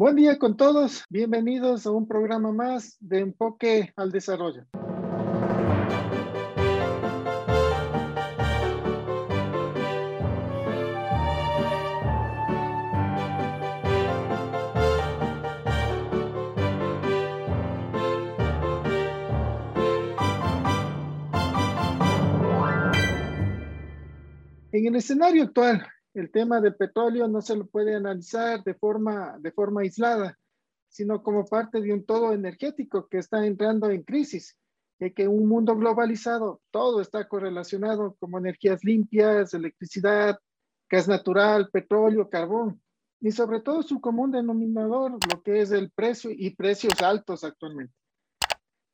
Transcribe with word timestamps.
Buen 0.00 0.16
día 0.16 0.38
con 0.38 0.56
todos. 0.56 1.04
Bienvenidos 1.10 1.84
a 1.84 1.90
un 1.90 2.08
programa 2.08 2.52
más 2.52 2.96
de 3.00 3.20
enfoque 3.20 3.92
al 3.96 4.10
desarrollo. 4.10 4.64
En 24.72 24.86
el 24.86 24.96
escenario 24.96 25.42
actual, 25.42 25.86
el 26.14 26.30
tema 26.30 26.60
del 26.60 26.74
petróleo 26.74 27.28
no 27.28 27.40
se 27.40 27.56
lo 27.56 27.66
puede 27.66 27.94
analizar 27.94 28.62
de 28.64 28.74
forma, 28.74 29.36
de 29.38 29.52
forma 29.52 29.82
aislada, 29.82 30.38
sino 30.88 31.22
como 31.22 31.44
parte 31.46 31.80
de 31.80 31.92
un 31.92 32.04
todo 32.04 32.32
energético 32.32 33.08
que 33.08 33.18
está 33.18 33.46
entrando 33.46 33.90
en 33.90 34.02
crisis, 34.02 34.56
y 35.00 35.12
que 35.12 35.26
un 35.26 35.48
mundo 35.48 35.76
globalizado, 35.76 36.60
todo 36.70 37.00
está 37.00 37.26
correlacionado 37.26 38.16
como 38.20 38.38
energías 38.38 38.84
limpias, 38.84 39.54
electricidad, 39.54 40.38
gas 40.90 41.08
natural, 41.08 41.70
petróleo, 41.70 42.28
carbón, 42.28 42.82
y 43.20 43.30
sobre 43.30 43.60
todo 43.60 43.82
su 43.82 44.00
común 44.00 44.30
denominador, 44.30 45.12
lo 45.12 45.42
que 45.42 45.60
es 45.60 45.70
el 45.70 45.90
precio 45.90 46.30
y 46.30 46.54
precios 46.54 47.00
altos 47.00 47.44
actualmente. 47.44 47.94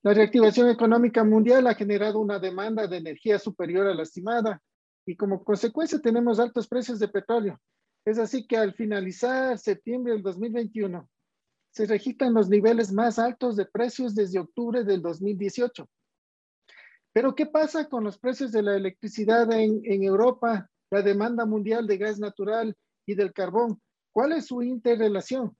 La 0.02 0.14
reactivación 0.14 0.68
económica 0.68 1.24
mundial 1.24 1.66
ha 1.66 1.74
generado 1.74 2.20
una 2.20 2.38
demanda 2.38 2.86
de 2.86 2.98
energía 2.98 3.40
superior 3.40 3.88
a 3.88 3.94
la 3.94 4.04
estimada, 4.04 4.62
y 5.06 5.16
como 5.16 5.44
consecuencia 5.44 6.00
tenemos 6.00 6.40
altos 6.40 6.66
precios 6.66 6.98
de 6.98 7.08
petróleo. 7.08 7.60
Es 8.04 8.18
así 8.18 8.46
que 8.46 8.56
al 8.56 8.74
finalizar 8.74 9.58
septiembre 9.58 10.12
del 10.12 10.22
2021, 10.22 11.08
se 11.70 11.86
registran 11.86 12.34
los 12.34 12.48
niveles 12.48 12.92
más 12.92 13.18
altos 13.18 13.54
de 13.56 13.66
precios 13.66 14.14
desde 14.14 14.40
octubre 14.40 14.82
del 14.82 15.02
2018. 15.02 15.88
Pero 17.12 17.34
¿qué 17.34 17.46
pasa 17.46 17.88
con 17.88 18.02
los 18.04 18.18
precios 18.18 18.50
de 18.50 18.62
la 18.62 18.76
electricidad 18.76 19.50
en, 19.52 20.02
Europa, 20.02 20.68
la 20.90 21.02
demanda 21.02 21.46
mundial 21.46 21.86
de 21.86 21.98
gas 21.98 22.18
natural 22.18 22.76
y 23.06 23.14
del 23.14 23.32
carbón? 23.32 23.80
¿Cuál 24.12 24.32
es 24.32 24.46
su 24.46 24.62
interrelación? 24.62 25.56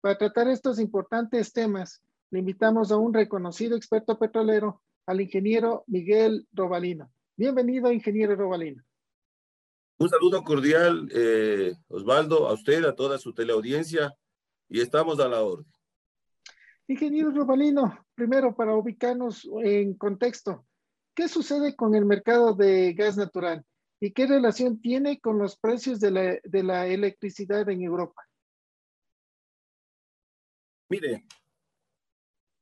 Para 0.00 0.16
tratar 0.16 0.48
estos 0.48 0.78
importantes 0.78 1.52
temas, 1.52 2.02
le 2.30 2.38
invitamos 2.38 2.90
a 2.90 2.96
un 2.96 3.12
reconocido 3.12 3.76
experto 3.76 4.18
petrolero, 4.18 4.82
al 5.06 5.20
ingeniero 5.20 5.84
Miguel 5.86 6.46
Robalino. 6.52 7.10
Bienvenido, 7.38 7.92
ingeniero 7.92 8.34
Robalino. 8.34 8.82
Un 9.96 10.08
saludo 10.08 10.42
cordial, 10.42 11.08
eh, 11.14 11.72
Osvaldo, 11.86 12.48
a 12.48 12.52
usted, 12.52 12.84
a 12.84 12.96
toda 12.96 13.16
su 13.16 13.32
teleaudiencia, 13.32 14.12
y 14.68 14.80
estamos 14.80 15.20
a 15.20 15.28
la 15.28 15.42
orden. 15.42 15.72
Ingeniero 16.88 17.30
Robalino, 17.30 18.04
primero 18.16 18.56
para 18.56 18.74
ubicarnos 18.74 19.48
en 19.62 19.94
contexto, 19.94 20.66
¿qué 21.14 21.28
sucede 21.28 21.76
con 21.76 21.94
el 21.94 22.06
mercado 22.06 22.54
de 22.54 22.92
gas 22.94 23.16
natural 23.16 23.64
y 24.00 24.10
qué 24.10 24.26
relación 24.26 24.80
tiene 24.80 25.20
con 25.20 25.38
los 25.38 25.56
precios 25.56 26.00
de 26.00 26.10
la, 26.10 26.38
de 26.42 26.62
la 26.64 26.88
electricidad 26.88 27.68
en 27.68 27.82
Europa? 27.82 28.20
Mire, 30.88 31.24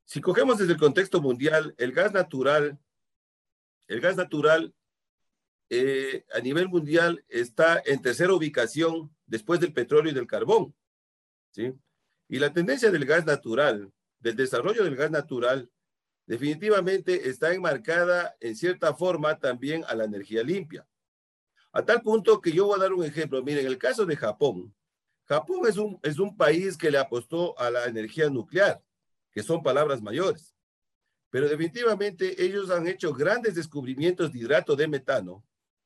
si 0.04 0.20
cogemos 0.20 0.58
desde 0.58 0.74
el 0.74 0.78
contexto 0.78 1.22
mundial, 1.22 1.74
el 1.78 1.92
gas 1.92 2.12
natural 2.12 2.78
el 3.88 4.00
gas 4.00 4.16
natural 4.16 4.74
eh, 5.68 6.24
a 6.32 6.40
nivel 6.40 6.68
mundial 6.68 7.24
está 7.28 7.82
en 7.84 8.00
tercera 8.00 8.32
ubicación 8.32 9.14
después 9.26 9.58
del 9.60 9.72
petróleo 9.72 10.12
y 10.12 10.14
del 10.14 10.26
carbón. 10.26 10.74
¿sí? 11.50 11.72
Y 12.28 12.38
la 12.38 12.52
tendencia 12.52 12.90
del 12.90 13.04
gas 13.04 13.26
natural, 13.26 13.92
del 14.20 14.36
desarrollo 14.36 14.84
del 14.84 14.96
gas 14.96 15.10
natural, 15.10 15.70
definitivamente 16.26 17.28
está 17.28 17.52
enmarcada 17.52 18.36
en 18.40 18.56
cierta 18.56 18.94
forma 18.94 19.38
también 19.38 19.84
a 19.88 19.94
la 19.94 20.04
energía 20.04 20.42
limpia. 20.42 20.86
A 21.72 21.84
tal 21.84 22.00
punto 22.00 22.40
que 22.40 22.52
yo 22.52 22.66
voy 22.66 22.78
a 22.78 22.82
dar 22.82 22.92
un 22.92 23.04
ejemplo. 23.04 23.42
Miren, 23.42 23.66
en 23.66 23.72
el 23.72 23.78
caso 23.78 24.06
de 24.06 24.16
Japón, 24.16 24.74
Japón 25.24 25.60
es 25.68 25.76
un, 25.76 25.98
es 26.02 26.18
un 26.18 26.36
país 26.36 26.76
que 26.76 26.90
le 26.90 26.98
apostó 26.98 27.58
a 27.58 27.70
la 27.70 27.84
energía 27.84 28.30
nuclear, 28.30 28.82
que 29.32 29.42
son 29.42 29.62
palabras 29.62 30.00
mayores 30.00 30.55
pero 31.36 31.50
definitivamente 31.50 32.42
ellos 32.42 32.70
han 32.70 32.86
hecho 32.86 33.12
grandes 33.12 33.54
descubrimientos 33.54 34.32
de 34.32 34.38
hidrato 34.38 34.74
de 34.74 34.88
metano, 34.88 35.44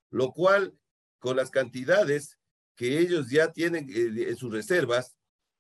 lo 0.09 0.31
cual 0.31 0.79
con 1.19 1.35
las 1.35 1.51
cantidades 1.51 2.39
que 2.77 3.01
ellos 3.01 3.29
ya 3.31 3.51
tienen 3.51 3.91
eh, 3.91 4.29
en 4.29 4.37
sus 4.37 4.53
reservas, 4.53 5.17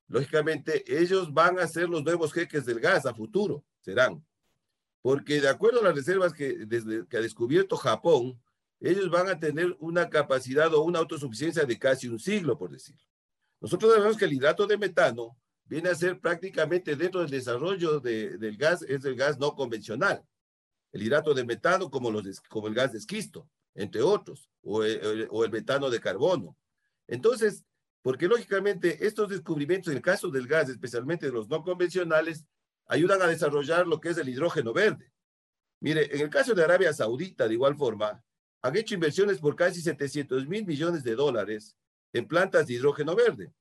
lógicamente 0.06 0.84
ellos 0.86 1.34
van 1.34 1.58
a 1.58 1.66
ser 1.66 1.88
los 1.88 2.04
nuevos 2.04 2.32
jeques 2.32 2.64
del 2.66 2.78
gas 2.78 3.04
a 3.04 3.16
futuro, 3.16 3.64
serán. 3.80 4.24
Porque 5.02 5.40
de 5.40 5.48
acuerdo 5.48 5.80
a 5.80 5.82
las 5.82 5.96
reservas 5.96 6.34
que, 6.34 6.68
que 7.10 7.16
ha 7.16 7.20
descubierto 7.20 7.76
Japón, 7.76 8.40
ellos 8.78 9.10
van 9.10 9.28
a 9.28 9.40
tener 9.40 9.76
una 9.80 10.08
capacidad 10.08 10.72
o 10.72 10.84
una 10.84 11.00
autosuficiencia 11.00 11.64
de 11.64 11.78
casi 11.80 12.06
un 12.06 12.20
siglo, 12.20 12.56
por 12.56 12.70
decirlo. 12.70 13.02
Nosotros 13.60 13.92
sabemos 13.92 14.16
que 14.16 14.26
el 14.26 14.34
hidrato 14.34 14.68
de 14.68 14.78
metano 14.78 15.36
viene 15.70 15.88
a 15.88 15.94
ser 15.94 16.18
prácticamente 16.18 16.96
dentro 16.96 17.20
del 17.20 17.30
desarrollo 17.30 18.00
del 18.00 18.56
gas, 18.56 18.82
es 18.82 19.04
el 19.04 19.14
gas 19.14 19.38
no 19.38 19.54
convencional. 19.54 20.20
El 20.90 21.04
hidrato 21.04 21.32
de 21.32 21.44
metano 21.44 21.88
como, 21.88 22.10
los, 22.10 22.40
como 22.48 22.66
el 22.66 22.74
gas 22.74 22.90
de 22.90 22.98
esquisto, 22.98 23.48
entre 23.76 24.02
otros, 24.02 24.50
o 24.62 24.82
el, 24.82 25.28
o 25.30 25.44
el 25.44 25.52
metano 25.52 25.88
de 25.88 26.00
carbono. 26.00 26.56
Entonces, 27.06 27.64
porque 28.02 28.26
lógicamente 28.26 29.06
estos 29.06 29.28
descubrimientos, 29.28 29.92
en 29.92 29.98
el 29.98 30.02
caso 30.02 30.28
del 30.28 30.48
gas, 30.48 30.68
especialmente 30.68 31.26
de 31.26 31.32
los 31.32 31.48
no 31.48 31.62
convencionales, 31.62 32.44
ayudan 32.86 33.22
a 33.22 33.28
desarrollar 33.28 33.86
lo 33.86 34.00
que 34.00 34.08
es 34.08 34.18
el 34.18 34.28
hidrógeno 34.28 34.72
verde. 34.72 35.12
Mire, 35.78 36.12
en 36.12 36.22
el 36.22 36.30
caso 36.30 36.52
de 36.52 36.64
Arabia 36.64 36.92
Saudita, 36.92 37.46
de 37.46 37.54
igual 37.54 37.76
forma, 37.76 38.20
han 38.60 38.76
hecho 38.76 38.94
inversiones 38.94 39.38
por 39.38 39.54
casi 39.54 39.80
700 39.80 40.48
mil 40.48 40.66
millones 40.66 41.04
de 41.04 41.14
dólares 41.14 41.76
en 42.12 42.26
plantas 42.26 42.66
de 42.66 42.74
hidrógeno 42.74 43.14
verde. 43.14 43.52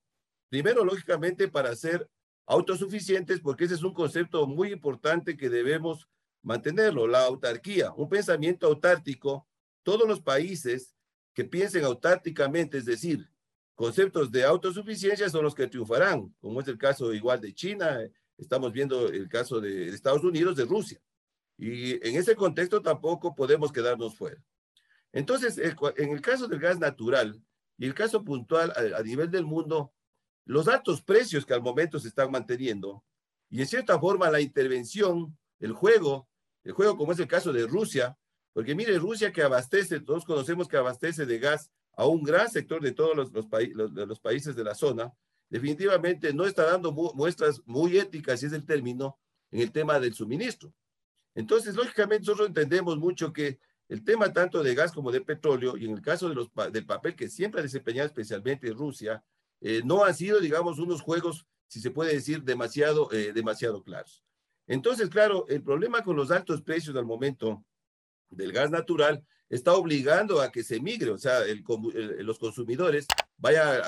Primero, 0.50 0.84
lógicamente, 0.84 1.48
para 1.48 1.74
ser 1.74 2.10
autosuficientes, 2.44 3.40
porque 3.40 3.64
ese 3.64 3.74
es 3.74 3.82
un 3.82 3.94
concepto 3.94 4.46
muy 4.46 4.72
importante 4.72 5.36
que 5.36 5.48
debemos 5.48 6.08
mantenerlo, 6.42 7.06
la 7.06 7.24
autarquía, 7.24 7.92
un 7.92 8.08
pensamiento 8.08 8.66
autártico. 8.66 9.46
Todos 9.84 10.08
los 10.08 10.20
países 10.20 10.94
que 11.32 11.44
piensen 11.44 11.84
autárticamente, 11.84 12.78
es 12.78 12.84
decir, 12.84 13.30
conceptos 13.76 14.32
de 14.32 14.44
autosuficiencia 14.44 15.30
son 15.30 15.44
los 15.44 15.54
que 15.54 15.68
triunfarán, 15.68 16.34
como 16.40 16.60
es 16.60 16.68
el 16.68 16.76
caso 16.76 17.14
igual 17.14 17.40
de 17.40 17.54
China, 17.54 18.00
estamos 18.36 18.72
viendo 18.72 19.08
el 19.08 19.28
caso 19.28 19.60
de 19.60 19.88
Estados 19.88 20.24
Unidos, 20.24 20.56
de 20.56 20.64
Rusia. 20.64 21.00
Y 21.56 21.92
en 22.06 22.16
ese 22.16 22.34
contexto 22.34 22.82
tampoco 22.82 23.34
podemos 23.34 23.70
quedarnos 23.70 24.16
fuera. 24.16 24.42
Entonces, 25.12 25.58
en 25.58 26.10
el 26.10 26.20
caso 26.20 26.48
del 26.48 26.58
gas 26.58 26.78
natural 26.80 27.40
y 27.78 27.86
el 27.86 27.94
caso 27.94 28.24
puntual 28.24 28.72
a 28.76 29.02
nivel 29.02 29.30
del 29.30 29.44
mundo, 29.44 29.92
los 30.50 30.66
altos 30.66 31.00
precios 31.00 31.46
que 31.46 31.54
al 31.54 31.62
momento 31.62 32.00
se 32.00 32.08
están 32.08 32.28
manteniendo 32.32 33.04
y 33.50 33.60
en 33.60 33.68
cierta 33.68 34.00
forma 34.00 34.30
la 34.30 34.40
intervención, 34.40 35.38
el 35.60 35.72
juego, 35.72 36.28
el 36.64 36.72
juego 36.72 36.96
como 36.96 37.12
es 37.12 37.20
el 37.20 37.28
caso 37.28 37.52
de 37.52 37.68
Rusia, 37.68 38.18
porque 38.52 38.74
mire, 38.74 38.98
Rusia 38.98 39.32
que 39.32 39.42
abastece, 39.42 40.00
todos 40.00 40.24
conocemos 40.24 40.66
que 40.66 40.76
abastece 40.76 41.24
de 41.24 41.38
gas 41.38 41.70
a 41.92 42.06
un 42.06 42.24
gran 42.24 42.50
sector 42.50 42.82
de 42.82 42.90
todos 42.90 43.16
los, 43.16 44.18
países 44.18 44.56
de 44.56 44.64
la 44.64 44.74
zona, 44.74 45.12
definitivamente 45.48 46.34
no 46.34 46.44
está 46.44 46.64
dando 46.64 46.90
muestras 46.90 47.62
muy 47.64 47.96
éticas, 47.96 48.40
si 48.40 48.46
es 48.46 48.52
el 48.52 48.66
término, 48.66 49.20
en 49.52 49.60
el 49.60 49.70
tema 49.70 50.00
del 50.00 50.14
suministro. 50.14 50.72
Entonces, 51.36 51.76
lógicamente, 51.76 52.22
nosotros 52.22 52.48
entendemos 52.48 52.98
mucho 52.98 53.32
que 53.32 53.60
el 53.88 54.02
tema 54.02 54.32
tanto 54.32 54.64
de 54.64 54.74
gas 54.74 54.90
como 54.90 55.12
de 55.12 55.20
petróleo, 55.20 55.76
y 55.76 55.84
en 55.84 55.92
el 55.92 56.02
caso 56.02 56.28
del 56.28 56.86
papel 56.86 57.14
que 57.14 57.28
siempre 57.28 57.60
ha 57.60 57.62
desempeñado 57.62 58.08
especialmente 58.08 58.72
Rusia, 58.72 59.22
eh, 59.60 59.82
no 59.84 60.04
han 60.04 60.14
sido, 60.14 60.40
digamos, 60.40 60.78
unos 60.78 61.00
juegos, 61.00 61.46
si 61.66 61.80
se 61.80 61.90
puede 61.90 62.14
decir, 62.14 62.42
demasiado, 62.42 63.10
eh, 63.12 63.32
demasiado 63.32 63.82
claros. 63.82 64.24
Entonces, 64.66 65.08
claro, 65.08 65.46
el 65.48 65.62
problema 65.62 66.02
con 66.02 66.16
los 66.16 66.30
altos 66.30 66.62
precios 66.62 66.96
al 66.96 67.04
momento 67.04 67.64
del 68.30 68.52
gas 68.52 68.70
natural 68.70 69.24
está 69.48 69.74
obligando 69.74 70.40
a 70.40 70.50
que 70.52 70.62
se 70.62 70.80
migre, 70.80 71.10
o 71.10 71.18
sea, 71.18 71.40
los 72.20 72.38
consumidores 72.38 73.06
vaya 73.36 73.82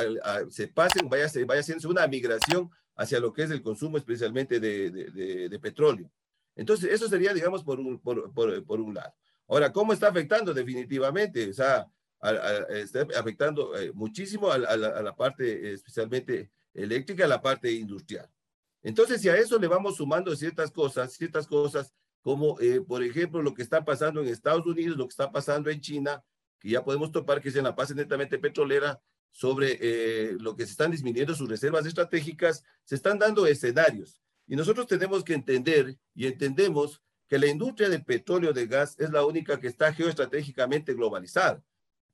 se 0.51 0.67
pasen, 0.67 1.09
vaya, 1.09 1.29
vaya 1.47 1.61
haciendo 1.61 1.89
una 1.89 2.07
migración 2.09 2.69
hacia 2.97 3.21
lo 3.21 3.33
que 3.33 3.45
es 3.45 3.51
el 3.51 3.63
consumo 3.63 3.97
especialmente 3.97 4.59
de, 4.59 4.91
de, 4.91 5.59
petróleo. 5.61 6.11
Entonces, 6.57 6.91
eso 6.91 7.09
sería, 7.09 7.33
digamos, 7.33 7.63
por 7.63 7.79
un, 7.79 8.01
por, 8.01 8.33
por 8.33 8.81
un 8.81 8.95
lado. 8.95 9.15
Ahora, 9.49 9.73
¿cómo 9.73 9.93
está 9.93 10.09
afectando 10.09 10.53
definitivamente? 10.53 11.49
O 11.49 11.53
sea, 11.53 11.87
está 12.69 13.07
afectando 13.19 13.77
eh, 13.77 13.93
muchísimo 13.93 14.51
a, 14.51 14.59
la, 14.59 15.17
parte 15.17 15.73
especialmente 15.73 16.51
eléctrica, 16.73 17.25
a 17.25 17.29
la 17.29 17.43
parte 17.43 17.73
industrial. 17.73 18.29
Entonces, 18.83 19.21
si 19.21 19.29
a 19.29 19.37
eso 19.37 19.59
le 19.59 19.69
vamos 19.69 19.97
sumando 19.97 20.35
ciertas 20.37 20.71
cosas, 20.71 21.13
ciertas 21.13 21.47
cosas 21.47 21.93
como, 22.21 22.59
eh, 22.61 22.81
por 22.81 23.03
ejemplo, 23.03 23.43
lo 23.43 23.55
que 23.55 23.63
está 23.63 23.85
pasando 23.85 24.21
en 24.21 24.29
Estados 24.29 24.65
Unidos, 24.67 24.97
lo 24.97 25.07
que 25.07 25.13
está 25.13 25.31
pasando 25.33 25.71
en 25.71 25.81
China, 25.81 26.23
que 26.61 26.71
ya 26.71 26.85
podemos 26.85 27.11
topar 27.11 27.41
que 27.41 27.49
es 27.49 27.57
en 27.57 27.65
la 27.65 27.75
fase 27.75 27.95
netamente 27.95 28.39
petrolera, 28.39 29.01
sobre 29.33 29.79
eh, 29.81 30.37
lo 30.39 30.55
que 30.55 30.67
se 30.67 30.73
están 30.73 30.91
disminuyendo 30.91 31.35
sus 31.35 31.49
reservas 31.49 31.87
estratégicas, 31.87 32.63
se 32.85 32.95
están 32.95 33.19
dando 33.19 33.47
escenarios. 33.47 34.21
Y 34.47 34.57
nosotros 34.57 34.87
tenemos 34.87 35.25
que 35.25 35.35
entender 35.35 35.97
y 36.15 36.27
entendemos 36.27 37.01
que 37.29 37.39
la 37.39 37.47
industria 37.47 37.89
del 37.89 38.05
petróleo 38.05 38.53
de 38.53 38.67
gas 38.67 38.95
es 38.99 39.11
la 39.11 39.25
única 39.25 39.59
que 39.59 39.69
está 39.69 39.93
geoestratégicamente 39.93 40.93
globalizada. 40.93 41.63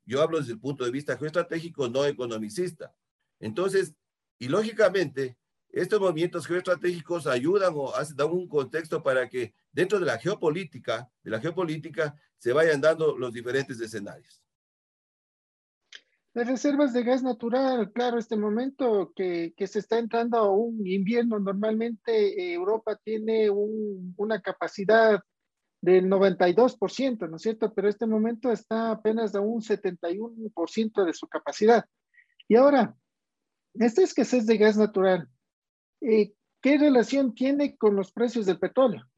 Yo 0.08 0.22
hablo 0.22 0.38
desde 0.38 0.54
el 0.54 0.58
punto 0.58 0.86
de 0.86 0.90
vista 0.90 1.18
geoestratégico, 1.18 1.86
no 1.86 2.06
economicista. 2.06 2.94
Entonces, 3.40 3.94
y 4.38 4.48
lógicamente, 4.48 5.36
estos 5.68 6.00
movimientos 6.00 6.46
geoestratégicos 6.46 7.26
ayudan 7.26 7.74
o 7.76 7.92
dan 8.16 8.30
un 8.30 8.48
contexto 8.48 9.02
para 9.02 9.28
que 9.28 9.52
dentro 9.70 10.00
de 10.00 10.06
la 10.06 10.16
geopolítica, 10.16 11.10
de 11.22 11.30
la 11.30 11.40
geopolítica, 11.40 12.18
se 12.38 12.54
vayan 12.54 12.80
dando 12.80 13.18
los 13.18 13.34
diferentes 13.34 13.78
escenarios. 13.78 14.42
Las 16.32 16.46
reservas 16.46 16.94
de 16.94 17.02
gas 17.02 17.22
natural, 17.22 17.92
claro, 17.92 18.18
este 18.18 18.36
momento 18.36 19.12
que, 19.14 19.52
que 19.54 19.66
se 19.66 19.80
está 19.80 19.98
entrando 19.98 20.38
a 20.38 20.50
un 20.50 20.86
invierno, 20.86 21.38
normalmente 21.38 22.12
eh, 22.12 22.54
Europa 22.54 22.96
tiene 22.96 23.50
un, 23.50 24.14
una 24.16 24.40
capacidad 24.40 25.20
del 25.80 26.06
92%, 26.06 27.28
¿no 27.28 27.36
es 27.36 27.42
cierto? 27.42 27.72
Pero 27.72 27.88
este 27.88 28.06
momento 28.06 28.50
está 28.50 28.90
apenas 28.90 29.34
a 29.34 29.40
un 29.40 29.60
71% 29.60 31.04
de 31.04 31.12
su 31.14 31.28
capacidad. 31.28 31.84
Y 32.48 32.56
ahora, 32.56 32.96
esta 33.74 34.02
escasez 34.02 34.46
de 34.46 34.56
gas 34.56 34.76
natural, 34.76 35.28
eh, 36.00 36.32
¿qué 36.60 36.78
relación 36.78 37.34
tiene 37.34 37.76
con 37.76 37.94
los 37.94 38.12
precios 38.12 38.46
del 38.46 38.58
petróleo? 38.58 39.08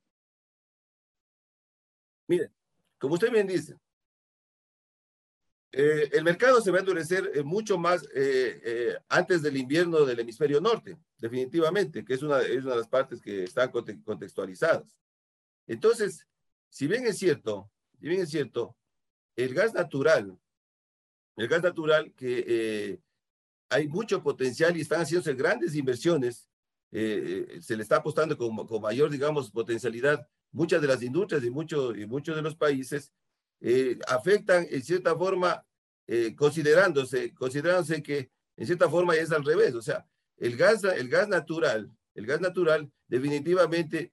Mire, 2.28 2.50
como 2.98 3.14
usted 3.14 3.30
bien 3.30 3.46
dice, 3.46 3.76
eh, 5.72 6.10
el 6.12 6.24
mercado 6.24 6.60
se 6.60 6.70
va 6.70 6.78
a 6.78 6.80
endurecer 6.80 7.30
eh, 7.34 7.42
mucho 7.42 7.78
más 7.78 8.06
antes 9.08 9.40
del 9.40 9.56
invierno 9.56 10.04
del 10.04 10.20
hemisferio 10.20 10.60
norte, 10.60 10.98
definitivamente, 11.18 12.04
que 12.04 12.14
es 12.14 12.22
una, 12.22 12.40
es 12.40 12.64
una 12.64 12.72
de 12.72 12.80
las 12.80 12.88
partes 12.88 13.20
que 13.22 13.44
están 13.44 13.70
contextualizadas. 13.70 14.96
Entonces, 15.66 16.26
si 16.70 16.86
bien 16.86 17.06
es 17.06 17.18
cierto, 17.18 17.70
si 18.00 18.08
bien 18.08 18.22
es 18.22 18.30
cierto, 18.30 18.76
el 19.36 19.52
gas 19.52 19.74
natural, 19.74 20.38
el 21.36 21.48
gas 21.48 21.62
natural 21.62 22.12
que 22.14 23.00
hay 23.70 23.88
mucho 23.88 24.22
potencial 24.22 24.76
y 24.76 24.80
están 24.80 25.00
haciéndose 25.00 25.32
grandes 25.34 25.74
inversiones. 25.74 26.48
Eh, 26.92 27.46
eh, 27.48 27.62
se 27.62 27.76
le 27.76 27.84
está 27.84 27.96
apostando 27.96 28.36
con, 28.36 28.82
mayor, 28.82 29.10
digamos, 29.10 29.50
potencialidad. 29.50 30.26
Muchas 30.50 30.82
de 30.82 30.88
las 30.88 31.02
industrias 31.02 31.44
y, 31.44 31.50
mucho, 31.50 31.94
y 31.94 32.04
muchos 32.04 32.34
de 32.34 32.42
los 32.42 32.56
países 32.56 33.12
eh, 33.60 33.96
afectan 34.08 34.66
en 34.68 34.82
cierta 34.82 35.16
forma, 35.16 35.64
considerándose, 36.36 37.32
considerándose 37.34 38.02
que 38.02 38.32
en 38.56 38.66
cierta 38.66 38.88
forma 38.88 39.14
es 39.14 39.30
al 39.30 39.44
revés. 39.44 39.76
O 39.76 39.82
sea, 39.82 40.04
el 40.38 40.56
gas, 40.56 40.82
el 40.82 41.08
gas 41.08 41.28
natural, 41.28 41.88
el 42.16 42.26
gas 42.26 42.40
natural 42.40 42.90
definitivamente 43.06 44.12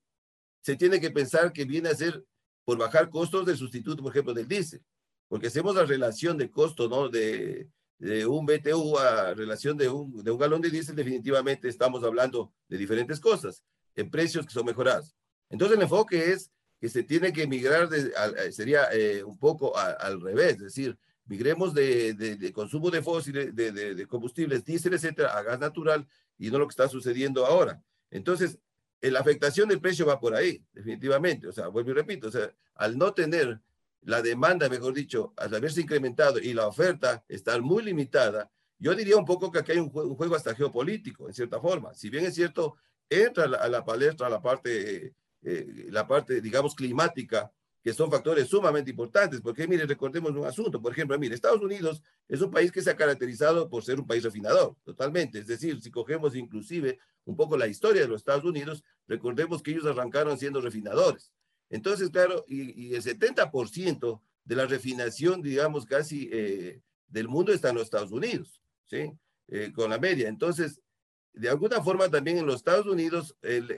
se 0.61 0.75
tiene 0.75 0.99
que 0.99 1.09
pensar 1.09 1.51
que 1.51 1.65
viene 1.65 1.89
a 1.89 1.95
ser 1.95 2.23
por 2.67 2.77
bajar 2.77 3.09
costos 3.09 3.45
de 3.45 3.55
sustituto, 3.55 4.03
por 4.03 4.11
ejemplo, 4.11 4.33
del 4.33 4.45
diésel. 4.45 4.81
Porque 5.29 5.47
hacemos 5.47 5.73
la 5.73 5.85
relación 5.85 6.37
de 6.37 6.51
costo, 6.51 6.89
¿no? 6.89 7.07
De, 7.07 7.69
de 7.97 8.25
un 8.25 8.45
BTU 8.45 8.97
a 8.97 9.33
relación 9.33 9.77
de 9.77 9.87
un, 9.87 10.21
de 10.21 10.31
un 10.31 10.37
galón 10.37 10.59
de 10.59 10.69
diésel, 10.69 10.93
definitivamente 10.97 11.69
estamos 11.69 12.03
hablando 12.03 12.51
de 12.67 12.77
diferentes 12.77 13.21
cosas, 13.21 13.63
en 13.95 14.11
precios 14.11 14.45
que 14.45 14.51
son 14.51 14.65
mejorados. 14.65 15.15
Entonces 15.49 15.77
el 15.77 15.83
enfoque 15.83 16.33
es 16.33 16.51
que 16.81 16.89
se 16.89 17.03
tiene 17.03 17.31
que 17.31 17.47
migrar, 17.47 17.87
de, 17.87 18.51
sería 18.51 18.89
eh, 18.91 19.23
un 19.23 19.39
poco 19.39 19.77
al 19.77 20.19
revés, 20.19 20.55
es 20.55 20.63
decir, 20.63 20.97
migremos 21.23 21.73
de, 21.73 22.15
de, 22.15 22.51
consumo 22.51 22.91
de 22.91 23.01
fósiles, 23.01 23.55
de, 23.55 24.05
combustibles, 24.07 24.65
diésel, 24.65 24.93
etcétera, 24.93 25.37
a 25.37 25.41
gas 25.41 25.59
natural 25.59 26.05
y 26.37 26.51
no 26.51 26.59
lo 26.59 26.67
que 26.67 26.71
está 26.71 26.89
sucediendo 26.89 27.45
ahora. 27.45 27.81
Entonces, 28.11 28.59
la 29.01 29.19
afectación 29.19 29.69
del 29.69 29.79
precio 29.79 30.05
va 30.05 30.19
por 30.19 30.35
ahí, 30.35 30.63
definitivamente. 30.73 31.47
O 31.47 31.51
sea, 31.51 31.67
vuelvo 31.67 31.91
y 31.91 31.93
repito, 31.93 32.27
o 32.27 32.31
sea, 32.31 32.51
al 32.75 32.97
no 32.97 33.13
tener 33.13 33.59
la 34.01 34.21
demanda, 34.21 34.69
mejor 34.69 34.93
dicho, 34.93 35.33
al 35.37 35.53
haberse 35.53 35.81
incrementado 35.81 36.39
y 36.39 36.53
la 36.53 36.67
oferta 36.67 37.23
estar 37.27 37.61
muy 37.61 37.83
limitada, 37.83 38.49
yo 38.79 38.95
diría 38.95 39.17
un 39.17 39.25
poco 39.25 39.51
que 39.51 39.59
aquí 39.59 39.73
hay 39.73 39.79
un, 39.79 39.89
juego, 39.89 40.35
hasta 40.35 40.55
geopolítico, 40.55 41.27
en 41.27 41.33
cierta 41.33 41.59
forma. 41.59 41.93
Si 41.93 42.09
bien 42.09 42.25
es 42.25 42.35
cierto, 42.35 42.75
entra 43.09 43.45
a 43.45 43.67
la, 43.67 43.83
palestra 43.83 44.29
la 44.29 44.41
parte, 44.41 45.13
eh, 45.41 45.87
la 45.89 46.07
parte, 46.07 46.41
digamos, 46.41 46.75
climática, 46.75 47.51
que 47.87 47.93
son 47.93 48.11
factores 48.11 48.49
sumamente 48.49 48.91
importantes, 48.91 49.39
porque 49.39 49.65
mire, 49.65 49.85
recordemos 49.85 50.31
un 50.31 50.43
asunto, 50.43 50.81
por 50.81 50.91
ejemplo, 50.91 51.17
mire, 51.17 51.33
Estados 51.33 51.61
Unidos 51.61 52.03
es 52.27 52.41
un 52.41 52.51
país 52.51 52.69
que 52.69 52.81
se 52.81 52.89
ha 52.89 52.97
caracterizado 52.97 53.69
por 53.69 53.81
ser 53.81 53.97
un 53.97 54.05
país 54.05 54.23
refinador, 54.23 54.75
totalmente, 54.83 55.39
es 55.39 55.47
decir, 55.47 55.79
si 55.81 55.89
cogemos 55.89 56.35
inclusive 56.35 56.99
un 57.23 57.37
poco 57.37 57.55
la 57.55 57.65
historia 57.65 58.01
de 58.01 58.09
los 58.09 58.17
Estados 58.19 58.43
Unidos, 58.43 58.83
recordemos 59.07 59.63
que 59.63 59.71
ellos 59.71 59.85
arrancaron 59.85 60.37
siendo 60.37 60.59
refinadores, 60.59 61.31
entonces, 61.69 62.09
claro, 62.09 62.43
y, 62.45 62.93
el 62.93 63.01
70% 63.01 64.21
de 64.43 64.55
la 64.57 64.65
refinación, 64.65 65.41
digamos, 65.41 65.85
casi 65.85 66.27
eh, 66.29 66.81
del 67.07 67.29
mundo 67.29 67.53
está 67.53 67.69
en 67.69 67.75
los 67.75 67.85
Estados 67.85 68.11
Unidos, 68.11 68.61
¿sí? 68.87 69.13
Eh, 69.47 69.71
con 69.73 69.89
la 69.89 69.97
media. 69.97 70.27
Entonces, 70.27 70.81
de 71.33 71.49
alguna 71.49 71.81
forma 71.81 72.09
también 72.09 72.37
en 72.37 72.45
los 72.45 72.55
Estados 72.55 72.85
Unidos, 72.85 73.35
el, 73.41 73.71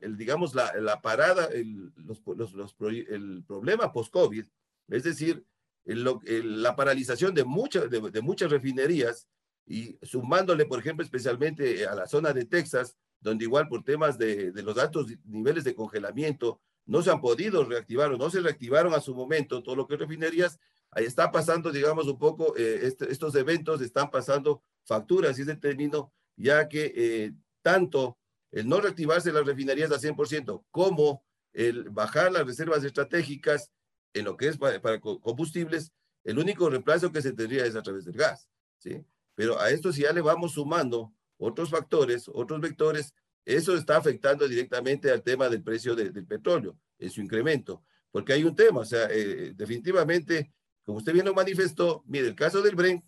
el, 0.00 0.16
digamos, 0.16 0.54
la, 0.54 0.72
la 0.80 1.02
parada, 1.02 1.46
el, 1.46 1.92
los, 1.96 2.22
los, 2.26 2.76
el 2.80 3.44
problema 3.46 3.92
post-COVID, 3.92 4.44
es 4.88 5.02
decir, 5.02 5.44
la 5.84 6.76
paralización 6.76 7.34
de, 7.34 7.44
muchas 7.44 7.90
de, 7.90 8.22
muchas 8.22 8.50
refinerías 8.50 9.28
y 9.66 9.98
sumándole, 10.02 10.64
por 10.66 10.78
ejemplo, 10.78 11.04
especialmente 11.04 11.86
a 11.86 11.94
la 11.94 12.06
zona 12.06 12.32
de 12.32 12.46
Texas, 12.46 12.96
donde 13.20 13.44
igual 13.44 13.68
por 13.68 13.84
temas 13.84 14.18
de, 14.18 14.52
de 14.52 14.62
los 14.62 14.78
altos 14.78 15.06
niveles 15.24 15.64
de 15.64 15.74
congelamiento, 15.74 16.60
no 16.86 17.02
se 17.02 17.10
han 17.10 17.20
podido 17.20 17.64
reactivar 17.64 18.12
o 18.12 18.18
no 18.18 18.30
se 18.30 18.40
reactivaron 18.40 18.94
a 18.94 19.00
su 19.00 19.14
momento 19.14 19.62
todo 19.62 19.76
lo 19.76 19.86
que 19.86 19.96
refinerías, 19.96 20.58
ahí 20.90 21.04
está 21.04 21.30
pasando, 21.30 21.70
digamos, 21.72 22.06
un 22.06 22.18
poco, 22.18 22.56
eh, 22.56 22.80
este, 22.82 23.10
estos 23.10 23.34
eventos 23.34 23.80
están 23.80 24.10
pasando 24.10 24.62
facturas, 24.84 25.38
y 25.38 25.42
es 25.42 25.48
el 25.48 25.60
término, 25.60 26.12
ya 26.36 26.68
que 26.68 26.92
eh, 26.94 27.32
tanto 27.62 28.18
el 28.50 28.68
no 28.68 28.80
reactivarse 28.80 29.32
las 29.32 29.44
refinerías 29.44 29.90
al 29.90 30.00
100% 30.00 30.64
como 30.70 31.24
el 31.52 31.90
bajar 31.90 32.32
las 32.32 32.46
reservas 32.46 32.84
estratégicas 32.84 33.70
en 34.12 34.24
lo 34.24 34.36
que 34.36 34.48
es 34.48 34.58
para, 34.58 35.00
combustibles, 35.00 35.92
el 36.24 36.38
único 36.38 36.70
reemplazo 36.70 37.12
que 37.12 37.22
se 37.22 37.32
tendría 37.32 37.66
es 37.66 37.76
a 37.76 37.82
través 37.82 38.04
del 38.04 38.16
gas, 38.16 38.48
¿sí? 38.78 39.04
Pero 39.34 39.60
a 39.60 39.70
esto 39.70 39.92
si 39.92 40.02
ya 40.02 40.12
le 40.12 40.20
vamos 40.20 40.52
sumando 40.52 41.12
otros 41.36 41.70
factores, 41.70 42.30
otros 42.32 42.60
vectores, 42.60 43.12
eso 43.44 43.76
está 43.76 43.96
afectando 43.96 44.48
directamente 44.48 45.10
al 45.10 45.22
tema 45.22 45.48
del 45.48 45.62
precio 45.62 45.94
del 45.94 46.12
petróleo, 46.26 46.78
en 46.98 47.10
su 47.10 47.20
incremento, 47.20 47.84
porque 48.10 48.32
hay 48.32 48.44
un 48.44 48.54
tema, 48.54 48.80
o 48.80 48.84
sea, 48.84 49.08
eh, 49.10 49.52
definitivamente, 49.54 50.52
como 50.84 50.98
usted 50.98 51.12
bien 51.12 51.26
lo 51.26 51.34
manifestó, 51.34 52.04
mire, 52.06 52.28
el 52.28 52.36
caso 52.36 52.62
del 52.62 52.76
Bren, 52.76 53.04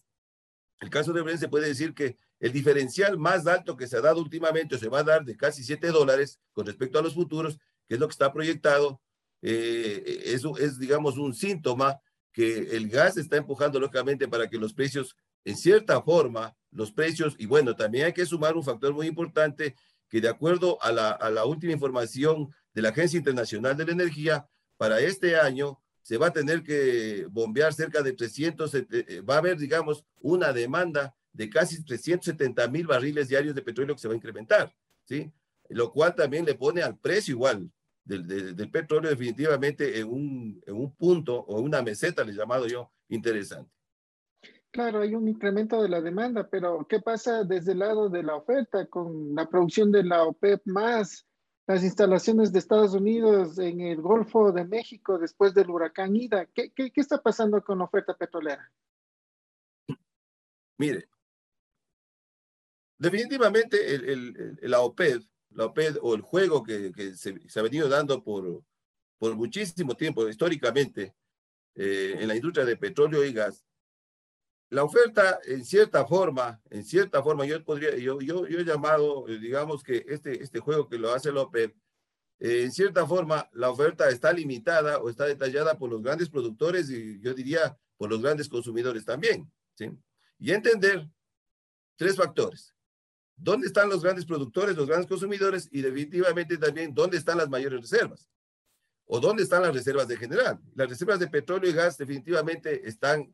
el 0.80 0.90
caso 0.90 1.12
del 1.12 1.22
Bren 1.22 1.38
se 1.38 1.48
puede 1.48 1.68
decir 1.68 1.94
que 1.94 2.18
el 2.40 2.52
diferencial 2.52 3.18
más 3.18 3.46
alto 3.46 3.76
que 3.76 3.86
se 3.86 3.96
ha 3.96 4.00
dado 4.00 4.20
últimamente, 4.20 4.78
se 4.78 4.88
va 4.88 5.00
a 5.00 5.04
dar 5.04 5.24
de 5.24 5.36
casi 5.36 5.64
7 5.64 5.88
dólares 5.88 6.38
con 6.52 6.66
respecto 6.66 6.98
a 6.98 7.02
los 7.02 7.14
futuros, 7.14 7.58
que 7.88 7.94
es 7.94 8.00
lo 8.00 8.08
que 8.08 8.12
está 8.12 8.32
proyectado, 8.32 9.00
eh, 9.42 10.22
eso 10.26 10.56
es, 10.58 10.78
digamos, 10.78 11.18
un 11.18 11.34
síntoma 11.34 12.00
que 12.32 12.76
el 12.76 12.88
gas 12.88 13.16
está 13.16 13.36
empujando 13.36 13.80
lógicamente 13.80 14.28
para 14.28 14.48
que 14.48 14.58
los 14.58 14.74
precios, 14.74 15.16
en 15.44 15.56
cierta 15.56 16.02
forma, 16.02 16.54
los 16.70 16.92
precios, 16.92 17.34
y 17.38 17.46
bueno, 17.46 17.74
también 17.74 18.06
hay 18.06 18.12
que 18.12 18.26
sumar 18.26 18.56
un 18.56 18.64
factor 18.64 18.92
muy 18.92 19.06
importante, 19.06 19.74
que 20.08 20.20
de 20.20 20.28
acuerdo 20.28 20.80
a 20.82 20.92
la, 20.92 21.10
a 21.10 21.30
la 21.30 21.44
última 21.46 21.72
información 21.72 22.48
de 22.74 22.82
la 22.82 22.90
Agencia 22.90 23.16
Internacional 23.16 23.76
de 23.76 23.86
la 23.86 23.92
Energía, 23.92 24.46
para 24.76 25.00
este 25.00 25.36
año 25.36 25.80
se 26.02 26.18
va 26.18 26.28
a 26.28 26.32
tener 26.32 26.62
que 26.62 27.26
bombear 27.30 27.72
cerca 27.74 28.02
de 28.02 28.12
300, 28.12 28.74
eh, 28.74 28.86
eh, 28.90 29.20
va 29.22 29.34
a 29.34 29.38
haber, 29.38 29.56
digamos, 29.56 30.04
una 30.20 30.52
demanda 30.52 31.16
de 31.36 31.50
casi 31.50 31.84
370 31.84 32.66
mil 32.68 32.86
barriles 32.86 33.28
diarios 33.28 33.54
de 33.54 33.62
petróleo 33.62 33.94
que 33.94 34.00
se 34.00 34.08
va 34.08 34.14
a 34.14 34.16
incrementar, 34.16 34.74
¿sí? 35.04 35.30
Lo 35.68 35.92
cual 35.92 36.14
también 36.14 36.44
le 36.44 36.54
pone 36.54 36.82
al 36.82 36.98
precio 36.98 37.34
igual 37.34 37.70
del, 38.04 38.56
del, 38.56 38.70
petróleo 38.70 39.10
definitivamente 39.10 39.98
en 39.98 40.08
un, 40.08 40.62
en 40.64 40.74
un 40.74 40.94
punto 40.94 41.34
o 41.34 41.60
una 41.60 41.82
meseta, 41.82 42.24
le 42.24 42.32
he 42.32 42.36
llamado 42.36 42.66
yo, 42.66 42.90
interesante. 43.08 43.70
Claro, 44.70 45.00
hay 45.00 45.14
un 45.14 45.28
incremento 45.28 45.82
de 45.82 45.88
la 45.88 46.00
demanda, 46.00 46.48
pero 46.48 46.86
¿qué 46.88 47.00
pasa 47.00 47.44
desde 47.44 47.72
el 47.72 47.80
lado 47.80 48.08
de 48.08 48.22
la 48.22 48.36
oferta 48.36 48.86
con 48.86 49.34
la 49.34 49.48
producción 49.48 49.90
de 49.90 50.04
la 50.04 50.22
OPEP 50.22 50.62
más 50.66 51.26
las 51.66 51.82
instalaciones 51.82 52.52
de 52.52 52.60
Estados 52.60 52.94
Unidos 52.94 53.58
en 53.58 53.80
el 53.80 54.00
Golfo 54.00 54.52
de 54.52 54.64
México 54.64 55.18
después 55.18 55.52
del 55.52 55.70
huracán 55.70 56.14
Ida? 56.14 56.46
¿Qué, 56.46 56.70
qué, 56.70 56.90
qué 56.90 57.00
está 57.00 57.20
pasando 57.20 57.62
con 57.62 57.78
la 57.78 57.84
oferta 57.84 58.14
petrolera? 58.14 58.70
Mire, 60.78 61.08
definitivamente 62.98 63.94
el, 63.94 64.04
el, 64.04 64.58
la 64.62 64.80
OPEP, 64.80 65.22
la 65.50 65.66
OPEP 65.66 65.96
o 66.02 66.14
el 66.14 66.22
juego 66.22 66.62
que, 66.62 66.92
se, 67.16 67.34
ha 67.54 67.62
venido 67.62 67.88
dando 67.88 68.22
por, 68.22 68.62
por 69.18 69.34
muchísimo 69.36 69.94
tiempo 69.96 70.28
históricamente 70.28 71.14
eh, 71.74 72.16
en 72.18 72.28
la 72.28 72.36
industria 72.36 72.64
de 72.64 72.76
petróleo 72.76 73.24
y 73.24 73.32
gas, 73.32 73.64
la 74.68 74.82
oferta, 74.82 75.38
en 75.44 75.64
cierta 75.64 76.04
forma, 76.06 76.60
en 76.70 76.84
cierta 76.84 77.22
forma, 77.22 77.44
yo 77.46 77.62
podría, 77.64 77.96
yo, 77.96 78.20
yo, 78.20 78.48
yo 78.48 78.58
he 78.58 78.64
llamado, 78.64 79.28
eh, 79.28 79.38
digamos 79.38 79.84
que 79.84 80.04
este, 80.08 80.42
este 80.42 80.58
juego 80.58 80.88
que 80.88 80.98
lo 80.98 81.12
hace 81.12 81.30
López, 81.30 81.72
eh, 82.40 82.62
en 82.64 82.72
cierta 82.72 83.06
forma, 83.06 83.48
la 83.52 83.70
oferta 83.70 84.08
está 84.08 84.32
limitada 84.32 84.98
o 84.98 85.08
está 85.08 85.24
detallada 85.24 85.78
por 85.78 85.90
los 85.90 86.02
grandes 86.02 86.28
productores 86.28 86.90
y 86.90 87.20
yo 87.20 87.32
diría 87.32 87.78
por 87.96 88.10
los 88.10 88.20
grandes 88.20 88.48
consumidores 88.48 89.04
también, 89.04 89.50
¿sí? 89.74 89.90
Y 90.38 90.50
entender 90.50 91.08
tres 91.96 92.16
factores. 92.16 92.75
¿Dónde 93.36 93.66
están 93.66 93.88
los 93.88 94.02
grandes 94.02 94.24
productores, 94.24 94.76
los 94.76 94.86
grandes 94.86 95.08
consumidores? 95.08 95.68
Y 95.70 95.82
definitivamente 95.82 96.56
también, 96.56 96.94
¿dónde 96.94 97.18
están 97.18 97.38
las 97.38 97.48
mayores 97.48 97.82
reservas? 97.82 98.28
¿O 99.04 99.20
dónde 99.20 99.42
están 99.42 99.62
las 99.62 99.74
reservas 99.74 100.08
de 100.08 100.16
general? 100.16 100.58
Las 100.74 100.88
reservas 100.88 101.20
de 101.20 101.28
petróleo 101.28 101.70
y 101.70 101.74
gas 101.74 101.98
definitivamente 101.98 102.88
están 102.88 103.32